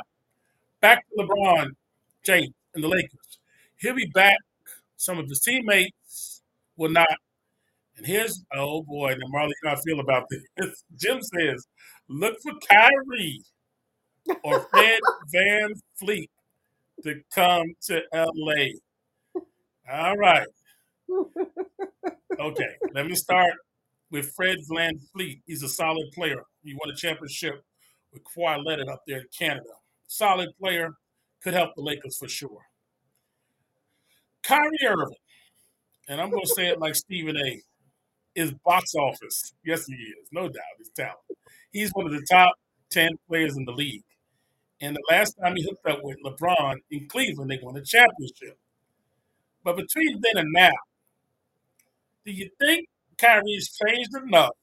[0.81, 1.71] back to LeBron
[2.25, 3.39] James and the Lakers.
[3.79, 4.39] He'll be back.
[4.97, 6.43] Some of his teammates
[6.77, 7.09] will not.
[7.97, 10.85] And here's, oh boy, now Marley, how I feel about this.
[10.97, 11.67] Jim says,
[12.09, 13.43] look for Kyrie
[14.45, 15.01] or Fred
[15.33, 16.31] Van Fleet
[17.03, 18.79] to come to LA.
[19.91, 20.47] All right.
[22.39, 23.55] Okay, let me start
[24.13, 25.41] with Fred Van Fleet.
[25.47, 26.45] He's a solid player.
[26.63, 27.65] He won a championship
[28.13, 29.71] with Kawhi Leonard up there in Canada.
[30.07, 30.93] Solid player,
[31.43, 32.68] could help the Lakers for sure.
[34.43, 35.17] Kyrie Irving,
[36.09, 37.61] and I'm going to say it like Stephen A.
[38.35, 39.53] is box office.
[39.65, 40.63] Yes, he is, no doubt.
[40.79, 41.37] He's talented.
[41.73, 42.55] He's one of the top
[42.91, 44.03] ten players in the league.
[44.81, 48.57] And the last time he hooked up with LeBron in Cleveland, they won a championship.
[49.65, 50.71] But between then and now,
[52.25, 54.57] do you think Kyrie's changed enough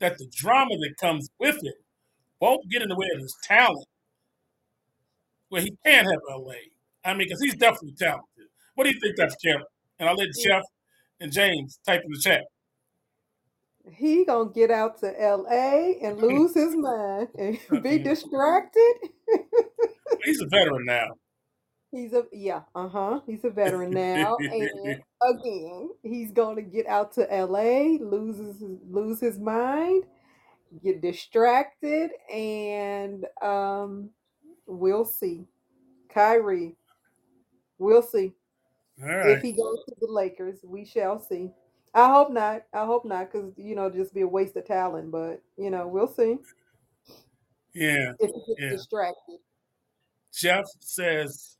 [0.00, 1.74] that the drama that comes with it
[2.40, 3.86] won't get in the way of his talent
[5.50, 6.52] where he can't have LA?
[7.04, 8.27] I mean, because he's definitely talented.
[8.78, 9.60] What do you think that's, Jeff?
[9.98, 10.62] And I'll let Jeff
[11.18, 12.44] and James type in the chat.
[13.92, 15.98] He gonna get out to L.A.
[16.00, 18.94] and lose his mind and be distracted.
[20.22, 21.08] He's a veteran now.
[21.90, 23.20] He's a yeah, uh huh.
[23.26, 29.40] He's a veteran now, and again, he's gonna get out to L.A., loses lose his
[29.40, 30.04] mind,
[30.84, 34.10] get distracted, and um,
[34.68, 35.48] we'll see.
[36.14, 36.76] Kyrie,
[37.80, 38.34] we'll see
[39.02, 40.58] All if he goes to the Lakers.
[40.64, 41.50] We shall see.
[41.94, 42.64] I hope not.
[42.72, 45.10] I hope not, because you know, just be a waste of talent.
[45.10, 46.36] But you know, we'll see
[47.74, 48.70] Yeah, if he gets yeah.
[48.70, 49.38] distracted.
[50.32, 51.56] Jeff says,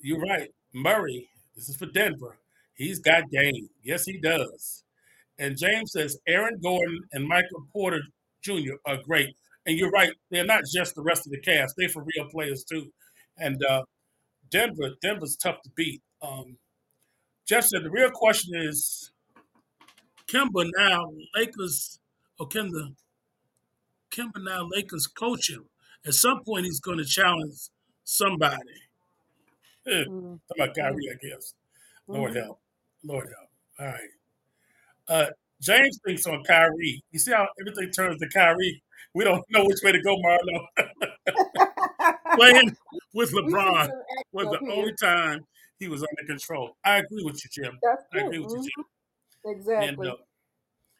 [0.00, 0.50] You're right.
[0.74, 2.38] Murray, this is for Denver.
[2.74, 3.68] He's got game.
[3.82, 4.84] Yes, he does.
[5.38, 8.00] And James says, Aaron Gordon and Michael Porter
[8.42, 8.74] Jr.
[8.86, 9.34] are great.
[9.66, 10.12] And you're right.
[10.30, 12.90] They're not just the rest of the cast, they're for real players too.
[13.38, 13.82] And uh,
[14.50, 16.02] Denver, Denver's tough to beat.
[16.22, 16.56] Um,
[17.46, 19.10] Jeff said, The real question is,
[20.26, 21.98] Kimber now, Lakers,
[22.38, 22.94] or can the
[24.10, 25.64] Kimber now Lakers coach him?
[26.06, 27.54] At some point, he's going to challenge
[28.04, 28.56] somebody.
[29.86, 31.54] Eh, Mm, Talking about mm, Kyrie, I guess.
[32.06, 32.44] Lord mhm.
[32.44, 32.60] help.
[33.04, 33.50] Lord help.
[33.80, 34.10] All right.
[35.08, 37.02] Uh, James thinks on Kyrie.
[37.10, 38.82] You see how everything turns to Kyrie?
[39.14, 40.66] We don't know which way to go, Marlo.
[42.36, 42.76] Playing
[43.14, 43.90] with LeBron
[44.32, 45.44] was the only time
[45.82, 46.76] he was under control.
[46.84, 47.78] I agree with you, Jim.
[47.82, 48.84] That's I agree with you, hmm Jim.
[49.44, 50.12] And Exactly.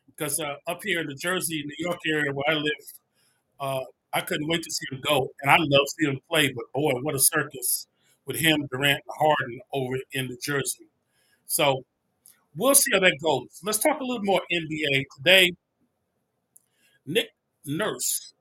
[0.07, 2.85] because uh, up here in the Jersey, New York area where I live,
[3.61, 6.53] uh, I couldn't wait to see him go, and I love seeing him play.
[6.53, 7.87] But boy, what a circus
[8.27, 10.87] with him, Durant, and Harden over in New Jersey.
[11.47, 11.85] So
[12.57, 13.61] we'll see how that goes.
[13.63, 15.53] Let's talk a little more NBA today.
[17.07, 17.29] Nick
[17.65, 18.35] Nurse,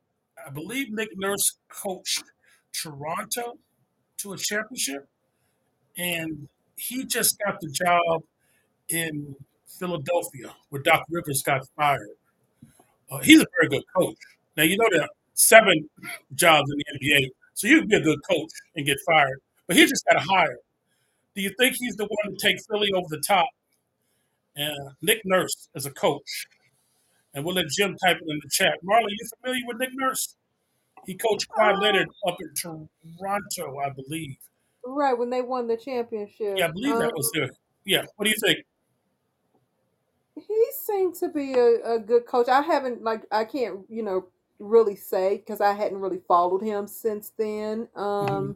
[0.46, 2.24] I believe Nick Nurse coached
[2.74, 3.60] Toronto
[4.18, 5.08] to a championship,
[5.98, 8.24] and he just got the job
[8.90, 9.36] in
[9.68, 12.10] Philadelphia where Doc Rivers got fired.
[13.10, 14.18] Uh, he's a very good coach.
[14.58, 15.90] Now you know there are seven
[16.36, 19.40] jobs in the NBA, so you can be a good coach and get fired.
[19.68, 20.58] But he just got hired.
[21.36, 23.48] Do you think he's the one to take Philly over the top?
[24.56, 26.48] And Nick Nurse as a coach,
[27.34, 28.78] and we'll let Jim type it in the chat.
[28.84, 30.36] Marlon, you familiar with Nick Nurse?
[31.06, 34.36] He coached Kawhi Leonard up in Toronto, I believe.
[34.86, 36.58] Right when they won the championship.
[36.58, 37.50] Yeah, I believe Um, that was the.
[37.86, 38.66] Yeah, what do you think?
[40.36, 42.48] he seemed to be a, a good coach.
[42.48, 44.28] I haven't like I can't you know
[44.60, 47.88] really say because I hadn't really followed him since then.
[47.96, 48.56] Um,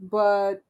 [0.00, 0.62] but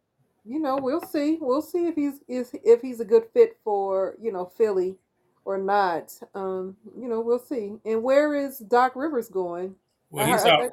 [0.44, 1.38] you know we'll see.
[1.40, 4.96] We'll see if he's is if he's a good fit for you know Philly
[5.44, 6.12] or not.
[6.34, 7.74] Um, you know we'll see.
[7.84, 9.74] And where is Doc Rivers going?
[10.10, 10.68] Well, he's I, out I,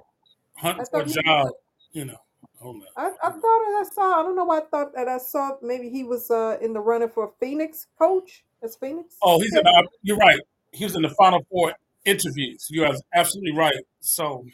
[0.56, 1.50] hunting I for a job,
[1.94, 2.18] you know.
[2.64, 2.86] Oh no.
[2.96, 4.20] I, I thought that I saw.
[4.20, 5.58] I don't know why I thought that I saw.
[5.62, 8.44] Maybe he was uh, in the running for Phoenix coach.
[8.62, 9.16] That's Phoenix.
[9.22, 9.66] Oh, he's in.
[9.66, 10.40] Uh, you're right.
[10.72, 11.74] He was in the final four
[12.06, 12.68] interviews.
[12.70, 13.84] You are absolutely right.
[14.00, 14.46] So,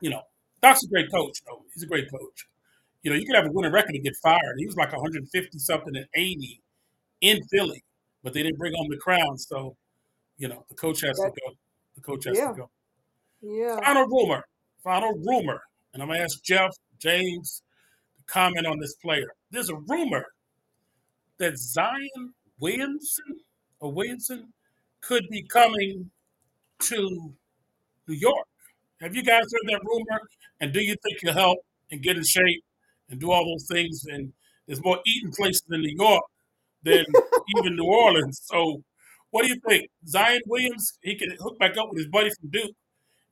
[0.00, 0.22] you know,
[0.62, 1.38] Doc's a great coach.
[1.46, 2.46] Though he's a great coach.
[3.02, 4.56] You know, you could have a winning record and get fired.
[4.58, 6.60] He was like 150 something and 80
[7.22, 7.82] in Philly,
[8.22, 9.38] but they didn't bring home the crown.
[9.38, 9.76] So,
[10.38, 11.54] you know, the coach has That- to go.
[11.96, 12.48] The coach has Yeah.
[12.48, 12.70] to go.
[13.40, 13.80] Yeah.
[13.80, 14.44] Final rumor.
[14.84, 15.62] Final rumor.
[15.92, 17.62] And I'm gonna ask Jeff, James,
[18.16, 19.34] to comment on this player.
[19.50, 20.26] There's a rumor
[21.38, 23.40] that Zion Williamson
[23.80, 24.52] or Williamson
[25.00, 26.10] could be coming
[26.80, 27.32] to
[28.08, 28.46] New York.
[29.00, 30.20] Have you guys heard that rumor?
[30.60, 31.58] And do you think he'll help
[31.90, 32.64] and get in shape
[33.10, 34.04] and do all those things?
[34.04, 34.32] And
[34.66, 36.22] there's more eating places in New York
[36.84, 37.04] than
[37.58, 38.40] even New Orleans.
[38.44, 38.82] So,
[39.30, 39.90] what do you think?
[40.06, 42.76] Zion Williams, he can hook back up with his buddy from Duke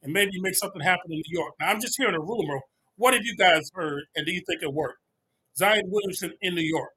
[0.03, 1.55] and maybe make something happen in New York.
[1.61, 2.61] Now, I'm just hearing a rumor.
[2.96, 4.98] What have you guys heard, and do you think it worked?
[5.57, 6.90] Zion Williamson in New York.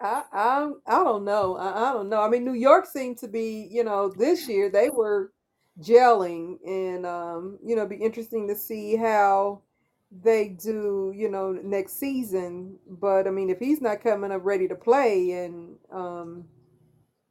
[0.00, 1.56] I, I I don't know.
[1.56, 2.20] I, I don't know.
[2.20, 5.32] I mean, New York seemed to be, you know, this year they were
[5.80, 9.62] gelling, and um, you know, be interesting to see how
[10.10, 12.78] they do, you know, next season.
[12.88, 16.48] But I mean, if he's not coming up ready to play, and um,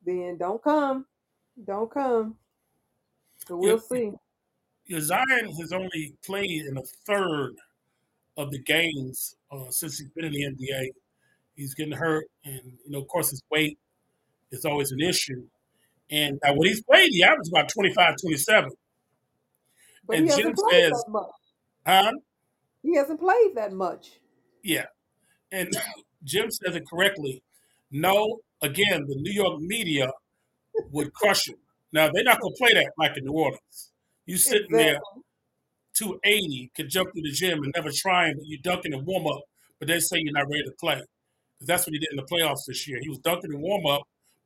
[0.05, 1.05] then don't come,
[1.66, 2.38] don't come.
[3.47, 3.80] So we'll Yeah.
[3.80, 4.11] see.
[5.00, 7.54] Zion has only played in a third
[8.38, 10.88] of the games uh, since he's been in the NBA.
[11.56, 13.78] He's getting hurt, and you know, of course, his weight
[14.52, 15.44] is always an issue.
[16.10, 18.70] And uh, when he's played, he averaged about 25, 27.
[20.06, 21.30] But And he Jim hasn't played says- that much.
[21.86, 22.12] Huh?
[22.82, 24.20] He hasn't played that much.
[24.64, 24.86] Yeah.
[25.52, 25.70] And
[26.24, 27.42] Jim says it correctly.
[27.92, 30.10] No, again, the New York media
[30.92, 31.56] would crush him.
[31.94, 33.92] Now, they're not going to play that like in New Orleans.
[34.26, 35.00] You sitting there,
[35.96, 39.44] 280, can jump through the gym and never trying, but you dunking and warm up,
[39.80, 40.96] but they say you're not ready to play.
[40.96, 43.00] Because that's what he did in the playoffs this year.
[43.02, 44.04] He was dunking and warm up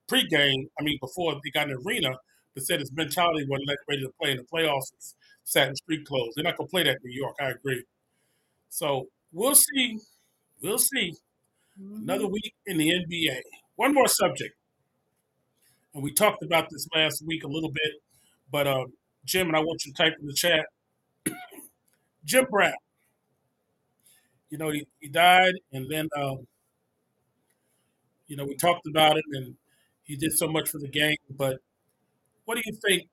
[0.10, 2.16] pregame, I mean, before he got in the arena,
[2.54, 4.94] but said his mentality wasn't ready to play in the playoffs.
[4.96, 6.34] It's sat in street clothes.
[6.36, 7.36] They're not going to play that in New York.
[7.42, 7.84] I agree.
[8.70, 10.00] So we'll see.
[10.62, 11.14] We'll see.
[11.80, 12.04] Mhm.
[12.04, 13.44] Another week in the NBA.
[13.78, 14.56] One more subject.
[15.94, 17.94] And we talked about this last week a little bit,
[18.52, 18.86] but uh,
[19.28, 20.66] Jim, and I want you to type in the chat.
[22.26, 22.74] Jim Brown.
[24.50, 26.48] You know, he, he died, and then, um,
[28.28, 29.56] you know, we talked about it, and
[30.04, 31.18] he did so much for the game.
[31.30, 31.58] But
[32.46, 33.10] what do you think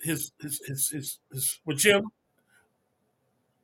[0.00, 2.04] his, his, his, his, his Jim?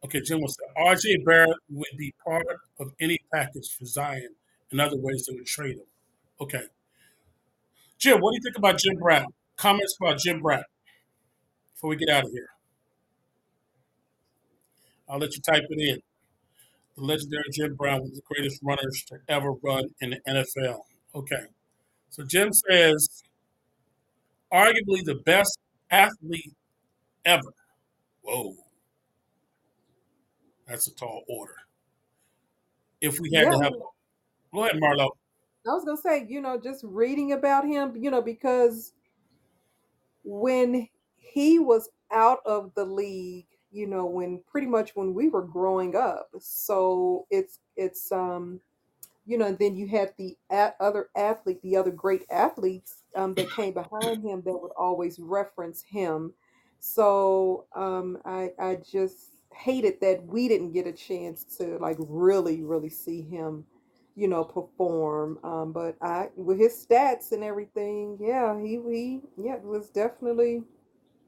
[0.05, 2.45] Okay, Jim was RJ Barrett would be part
[2.81, 4.35] of any package for Zion.
[4.73, 5.87] In other ways, they would trade him.
[6.41, 6.65] Okay.
[7.99, 9.27] Jim, what do you think about Jim Brown?
[9.57, 10.65] Comments about Jim Brown
[11.85, 12.49] before we get out of here.
[15.07, 16.01] I'll let you type it in.
[16.97, 20.81] The legendary Jim Brown was the greatest runners to ever run in the NFL.
[21.15, 21.45] Okay.
[22.09, 23.23] So Jim says,
[24.51, 25.59] arguably the best
[25.91, 26.55] athlete
[27.27, 27.53] ever.
[28.23, 28.55] Whoa.
[30.67, 31.57] That's a tall order.
[33.03, 33.51] If we had Yeah.
[33.51, 33.73] to have,
[34.55, 35.11] go ahead, Marlo.
[35.67, 38.95] I was gonna say, you know, just reading about him, you know, because
[40.25, 40.89] when
[41.25, 45.97] he was out of the league, you know, when pretty much when we were growing
[45.97, 48.61] up, so it's it's um,
[49.27, 53.35] you know, and then you had the a- other athlete, the other great athletes um,
[53.35, 56.35] that came behind him that would always reference him.
[56.81, 62.63] So um, I I just hated that we didn't get a chance to like really
[62.63, 63.65] really see him
[64.17, 65.39] you know, perform.
[65.45, 70.63] Um, but I, with his stats and everything, yeah, he, he, yeah, was definitely,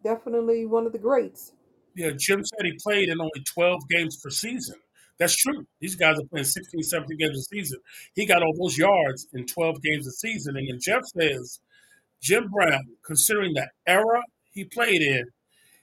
[0.07, 1.52] definitely one of the greats.
[1.96, 4.76] Yeah, Jim said he played in only 12 games per season.
[5.18, 5.66] That's true.
[5.80, 7.80] These guys are playing 16, 17 games a season.
[8.14, 10.57] He got all those yards in 12 games a season.
[10.57, 11.59] And then Jeff says,
[12.20, 15.24] Jim Brown, considering the era he played in,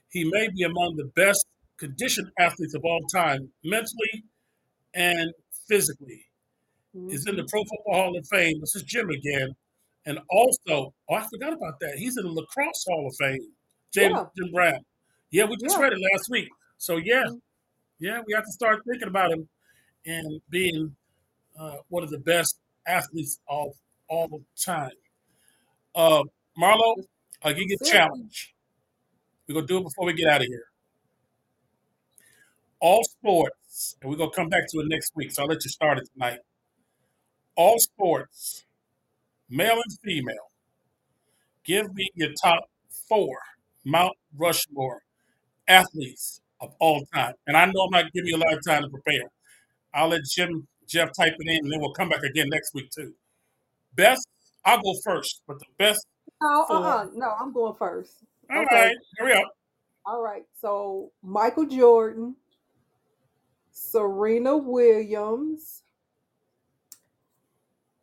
[0.08, 1.44] he may be among the best
[1.76, 4.24] conditioned athletes of all time, mentally
[4.94, 5.32] and
[5.68, 6.24] physically.
[7.08, 7.48] Is in the mm-hmm.
[7.50, 8.60] Pro Football Hall of Fame.
[8.60, 9.48] This is Jim again.
[10.06, 11.96] And also, oh, I forgot about that.
[11.96, 13.48] He's in the Lacrosse Hall of Fame.
[13.94, 14.26] Jim, Yeah.
[14.36, 14.84] Jim Brown.
[15.30, 15.82] Yeah, we just Yeah.
[15.82, 16.48] read it last week.
[16.78, 17.26] So, yeah,
[17.98, 19.48] yeah, we have to start thinking about him
[20.04, 20.96] and being
[21.56, 23.68] uh, one of the best athletes of
[24.08, 24.90] all time.
[25.94, 26.24] Uh,
[26.58, 27.06] Marlo,
[27.42, 28.54] I'll give you a challenge.
[29.46, 30.66] We're going to do it before we get out of here.
[32.80, 35.64] All sports, and we're going to come back to it next week, so I'll let
[35.64, 36.40] you start it tonight.
[37.56, 38.66] All sports,
[39.48, 40.50] male and female,
[41.64, 42.64] give me your top
[43.08, 43.38] four
[43.84, 45.02] Mount Rushmore
[45.68, 47.34] athletes of all time.
[47.46, 49.30] And I know I'm not giving you a lot of time to prepare.
[49.94, 52.90] I'll let Jim Jeff type it in, and then we'll come back again next week
[52.90, 53.14] too.
[53.94, 54.26] Best,
[54.64, 56.06] I'll go first, but the best.
[56.42, 58.24] No, uh-uh, no, I'm going first.
[58.50, 58.86] All Okay.
[58.86, 59.52] right, hurry up.
[60.06, 60.44] All right.
[60.60, 62.36] So Michael Jordan,
[63.70, 65.82] Serena Williams,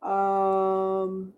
[0.02, 1.32] um,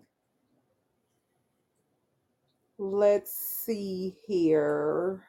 [2.77, 5.23] let's see here.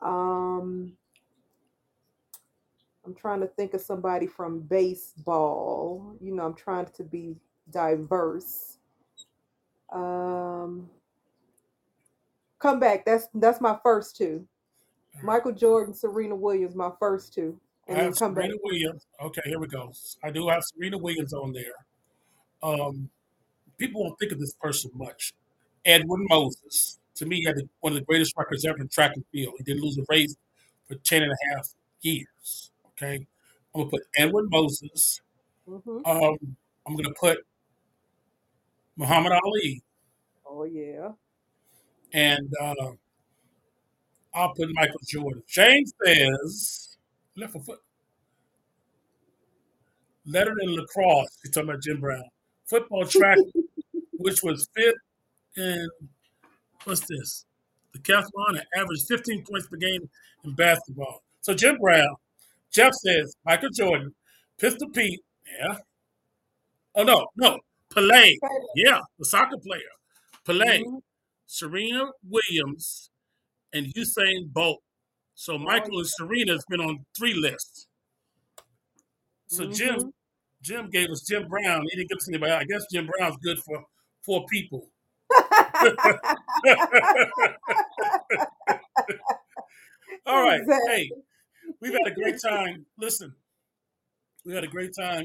[0.00, 0.92] Um,
[3.04, 6.14] I'm trying to think of somebody from baseball.
[6.20, 7.36] You know, I'm trying to be
[7.70, 8.78] diverse.
[9.92, 10.88] Um,
[12.58, 13.04] come back.
[13.04, 14.46] That's that's my first two.
[15.22, 17.58] Michael Jordan, Serena Williams, my first two,
[17.88, 18.44] I and then have come back.
[18.44, 19.06] Serena Williams.
[19.20, 19.92] Okay, here we go.
[20.22, 21.74] I do have Serena Williams on there.
[22.62, 23.10] Um,
[23.76, 25.34] people won't think of this person much.
[25.84, 26.98] Edwin Moses.
[27.16, 29.54] To me, he had the- one of the greatest records ever in track and field.
[29.58, 30.36] He didn't lose a race
[30.88, 31.68] for 10 and a half
[32.00, 32.70] years.
[32.88, 33.26] Okay.
[33.74, 35.20] I'm going to put Edwin Moses.
[35.66, 37.38] hmm Um, I'm going to put
[38.96, 39.82] Muhammad Ali.
[40.46, 41.12] Oh yeah.
[42.12, 42.92] And uh,
[44.34, 45.42] I'll put Michael Jordan.
[45.46, 46.96] James says,
[47.36, 47.80] left a foot.
[50.26, 51.38] Lettered in lacrosse.
[51.42, 52.24] He's talking about Jim Brown.
[52.66, 53.38] Football track,
[54.18, 54.94] which was fifth
[55.56, 55.88] in,
[56.84, 57.44] what's this?
[57.92, 60.08] The Decathlon averaged 15 points per game
[60.44, 61.22] in basketball.
[61.40, 62.16] So Jim Brown,
[62.72, 64.14] Jeff says Michael Jordan,
[64.58, 65.20] Pistol Pete,
[65.58, 65.78] yeah.
[66.94, 67.58] Oh, no, no.
[67.90, 68.34] Pelé,
[68.76, 69.90] yeah, the soccer player.
[70.46, 71.02] Pelé, Mhm.
[71.46, 73.10] Serena Williams,
[73.72, 74.82] and Usain Bolt.
[75.34, 77.88] So Michael and Serena's been on three lists.
[79.48, 80.12] So Jim, Mhm.
[80.62, 81.82] Jim gave us Jim Brown.
[81.90, 82.52] He didn't give us anybody.
[82.52, 83.84] I guess Jim Brown's good for
[84.22, 84.92] four people.
[90.26, 90.60] All right.
[90.60, 90.92] Exactly.
[90.94, 91.10] Hey,
[91.80, 92.86] we've had a great time.
[92.98, 93.34] Listen,
[94.44, 95.24] we had a great time.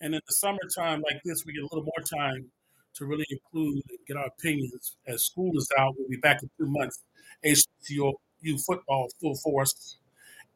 [0.00, 2.46] And in the summertime like this, we get a little more time
[2.94, 4.96] to really include and get our opinions.
[5.06, 7.02] As school is out, we'll be back in two months.
[7.44, 9.98] HCU football full force.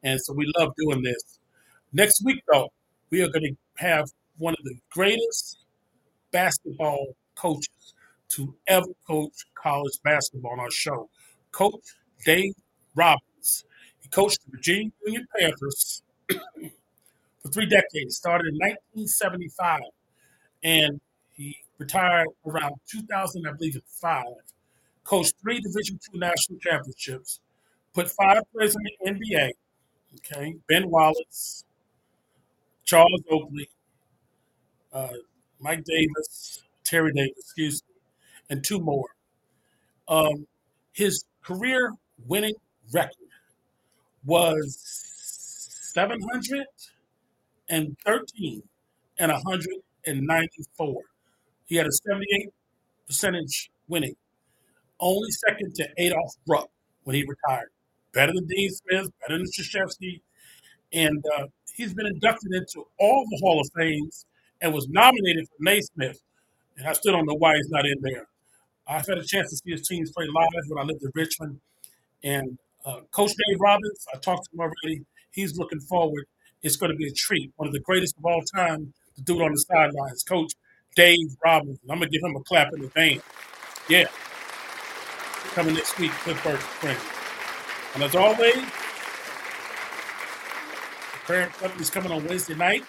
[0.03, 1.39] And so we love doing this.
[1.93, 2.69] Next week, though,
[3.11, 4.05] we are going to have
[4.37, 5.59] one of the greatest
[6.31, 7.94] basketball coaches
[8.29, 11.09] to ever coach college basketball on our show,
[11.51, 11.95] Coach
[12.25, 12.53] Dave
[12.95, 13.65] Robbins.
[13.99, 19.81] He coached the Virginia Union Panthers for three decades, started in 1975,
[20.63, 20.99] and
[21.33, 24.25] he retired around 2000, I believe, at five.
[25.03, 27.39] Coached three Division two national championships,
[27.93, 29.51] put five players in the NBA.
[30.17, 31.65] Okay, Ben Wallace,
[32.85, 33.69] Charles Oakley,
[34.93, 35.09] uh,
[35.59, 37.94] Mike Davis, Terry Davis, excuse me,
[38.49, 39.07] and two more.
[40.07, 40.47] Um,
[40.93, 41.93] his career
[42.27, 42.55] winning
[42.93, 43.15] record
[44.25, 44.77] was
[45.93, 46.63] 713
[47.69, 51.01] and 194.
[51.65, 52.49] He had a 78
[53.07, 54.15] percentage winning,
[54.99, 56.69] only second to Adolph Rupp
[57.03, 57.69] when he retired.
[58.13, 60.21] Better than Dean Smith, better than Krzyzewski,
[60.93, 64.25] and uh, he's been inducted into all the Hall of Fames
[64.61, 66.21] and was nominated for Naismith.
[66.77, 68.27] And I still don't know why he's not in there.
[68.87, 71.59] I've had a chance to see his teams play live when I lived in Richmond.
[72.23, 75.05] And uh, Coach Dave Robbins, I talked to him already.
[75.31, 76.25] He's looking forward.
[76.61, 77.51] It's going to be a treat.
[77.55, 78.93] One of the greatest of all time
[79.23, 80.23] do it on the sidelines.
[80.23, 80.51] Coach
[80.95, 81.79] Dave Robbins.
[81.89, 83.21] I'm going to give him a clap in the vein.
[83.89, 84.05] Yeah.
[85.53, 86.97] Coming next week, Clifford Spring.
[87.93, 88.61] And as always, the
[91.25, 92.83] parent company is coming on Wednesday night.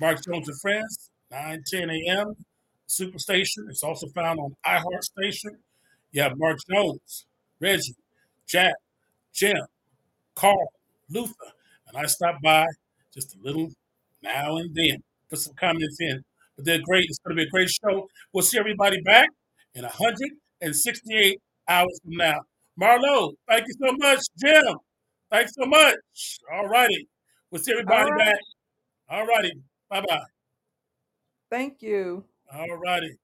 [0.00, 2.36] Mark Jones and Friends, 9, 10 a.m.
[2.88, 3.68] Superstation.
[3.68, 5.58] It's also found on iHeart Station.
[6.10, 7.26] You have Mark Jones,
[7.60, 7.94] Reggie,
[8.46, 8.74] Jack,
[9.34, 9.58] Jim,
[10.34, 10.72] Carl,
[11.10, 11.32] Luther,
[11.86, 12.66] and I stop by
[13.12, 13.70] just a little
[14.22, 16.24] now and then, put some comments in.
[16.56, 17.06] But they're great.
[17.08, 18.08] It's going to be a great show.
[18.32, 19.28] We'll see everybody back
[19.74, 22.40] in 168 hours from now.
[22.80, 24.20] Marlo, thank you so much.
[24.38, 24.76] Jim,
[25.30, 25.96] thanks so much.
[26.52, 27.06] All righty.
[27.50, 28.26] We'll see everybody All right.
[28.26, 28.40] back.
[29.10, 29.52] All righty.
[29.90, 30.24] Bye bye.
[31.50, 32.24] Thank you.
[32.52, 33.18] All righty.